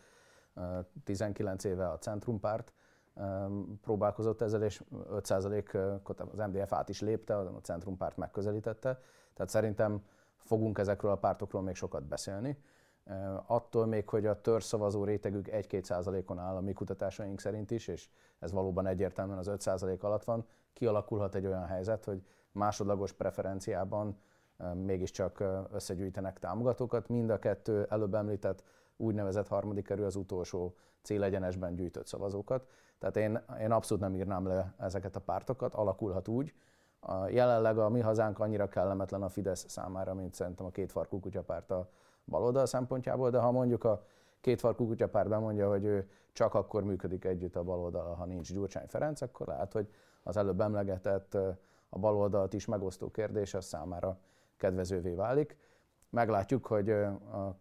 19 1.04 1.64
éve 1.64 1.90
a 1.90 1.98
Centrumpárt 1.98 2.74
próbálkozott 3.82 4.42
ezzel, 4.42 4.64
és 4.64 4.84
5%-ot 5.12 6.20
az 6.20 6.38
MDF 6.38 6.74
át 6.74 6.90
is 6.90 7.02
lépte, 7.02 7.38
a 7.38 7.60
Centrumpárt 7.62 8.18
megközelítette. 8.18 9.00
Tehát 9.34 9.52
szerintem 9.52 10.04
fogunk 10.38 10.78
ezekről 10.78 11.12
a 11.12 11.18
pártokról 11.18 11.62
még 11.62 11.76
sokat 11.76 12.04
beszélni. 12.04 12.58
Attól 13.46 13.86
még, 13.86 14.10
hogy 14.10 14.26
a 14.26 14.42
törzszavazó 14.42 15.04
rétegük 15.04 15.48
1-2 15.52 15.84
százalékon 15.84 16.40
áll 16.40 16.56
a 16.56 16.62
mi 16.62 16.74
kutatásaink 16.74 17.40
szerint 17.40 17.72
is, 17.72 17.88
és 17.88 18.10
ez 18.40 18.52
valóban 18.52 18.88
egyértelműen 18.88 19.38
az 19.38 19.48
5 19.48 19.62
százalék 19.62 20.04
alatt 20.04 20.24
van, 20.24 20.46
kialakulhat 20.74 21.36
egy 21.36 21.46
olyan 21.46 21.66
helyzet, 21.66 22.06
hogy 22.06 22.24
másodlagos 22.52 23.12
preferenciában 23.12 24.18
mégiscsak 24.74 25.44
összegyűjtenek 25.72 26.40
támogatókat. 26.40 27.08
Mind 27.08 27.30
a 27.30 27.40
kettő 27.40 27.86
előbb 27.90 28.14
említett 28.14 28.64
úgynevezett 28.98 29.48
harmadik 29.48 29.90
erő 29.90 30.06
az 30.06 30.16
utolsó 30.16 30.76
célegyenesben 31.02 31.76
gyűjtött 31.76 32.08
szavazókat. 32.08 32.68
Tehát 33.04 33.18
én, 33.30 33.60
én 33.60 33.72
abszolút 33.72 34.04
nem 34.04 34.16
írnám 34.16 34.48
le 34.48 34.74
ezeket 34.78 35.16
a 35.16 35.20
pártokat, 35.20 35.74
alakulhat 35.74 36.28
úgy. 36.28 36.54
A, 37.00 37.28
jelenleg 37.28 37.78
a 37.78 37.90
mi 37.90 38.00
hazánk 38.00 38.40
annyira 38.40 38.68
kellemetlen 38.68 39.22
a 39.22 39.30
Fidesz 39.30 39.66
számára, 39.70 40.14
mint 40.14 40.34
szerintem 40.34 40.66
a 40.66 40.70
kétfarkú 40.70 41.20
kutyapárt 41.20 41.72
a 41.72 41.90
baloldal 42.26 42.66
szempontjából, 42.66 43.30
de 43.30 43.40
ha 43.40 43.52
mondjuk 43.52 43.84
a 43.84 44.04
kétfarkú 44.42 44.88
kutyapárt 44.88 45.30
bemondja, 45.30 45.70
hogy 45.70 45.84
ő 45.84 46.10
csak 46.34 46.54
akkor 46.54 46.84
működik 46.84 47.26
együtt 47.26 47.56
a 47.56 47.64
baloldal, 47.64 48.14
ha 48.14 48.26
nincs 48.26 48.54
Gyurcsány 48.54 48.88
Ferenc, 48.88 49.22
akkor 49.22 49.48
lehet, 49.48 49.74
hogy 49.74 49.90
az 50.24 50.38
előbb 50.38 50.62
emlegetett 50.62 51.34
a 51.90 52.00
baloldalt 52.00 52.54
is 52.54 52.66
megosztó 52.66 53.12
kérdés 53.12 53.54
az 53.54 53.66
számára 53.66 54.18
kedvezővé 54.58 55.14
válik. 55.14 55.58
Meglátjuk, 56.10 56.66
hogy 56.66 56.96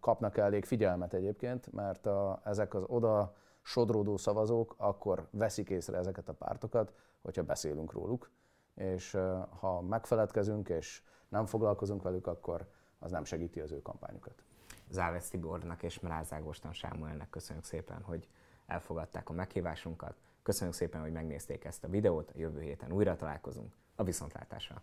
kapnak 0.00 0.36
elég 0.36 0.64
figyelmet 0.64 1.14
egyébként, 1.14 1.72
mert 1.72 2.06
a, 2.06 2.40
ezek 2.44 2.74
az 2.74 2.82
oda 2.86 3.34
sodródó 3.62 4.16
szavazók 4.16 4.74
akkor 4.76 5.28
veszik 5.30 5.70
észre 5.70 5.98
ezeket 5.98 6.28
a 6.28 6.34
pártokat, 6.34 6.92
hogyha 7.22 7.42
beszélünk 7.42 7.92
róluk, 7.92 8.30
és 8.74 9.18
ha 9.60 9.80
megfeledkezünk 9.80 10.68
és 10.68 11.02
nem 11.28 11.46
foglalkozunk 11.46 12.02
velük, 12.02 12.26
akkor 12.26 12.68
az 12.98 13.10
nem 13.10 13.24
segíti 13.24 13.60
az 13.60 13.72
ő 13.72 13.82
kampányukat. 13.82 14.42
Závesz 14.88 15.28
Tibornak 15.28 15.82
és 15.82 16.00
Mráz 16.00 16.32
Ágoston 16.32 16.72
Sámuelnek 16.72 17.30
köszönjük 17.30 17.64
szépen, 17.64 18.02
hogy 18.02 18.28
elfogadták 18.66 19.28
a 19.28 19.32
meghívásunkat. 19.32 20.14
Köszönjük 20.42 20.76
szépen, 20.76 21.00
hogy 21.00 21.12
megnézték 21.12 21.64
ezt 21.64 21.84
a 21.84 21.88
videót, 21.88 22.30
a 22.30 22.38
jövő 22.38 22.60
héten 22.60 22.92
újra 22.92 23.16
találkozunk. 23.16 23.72
A 23.94 24.04
viszontlátásra! 24.04 24.82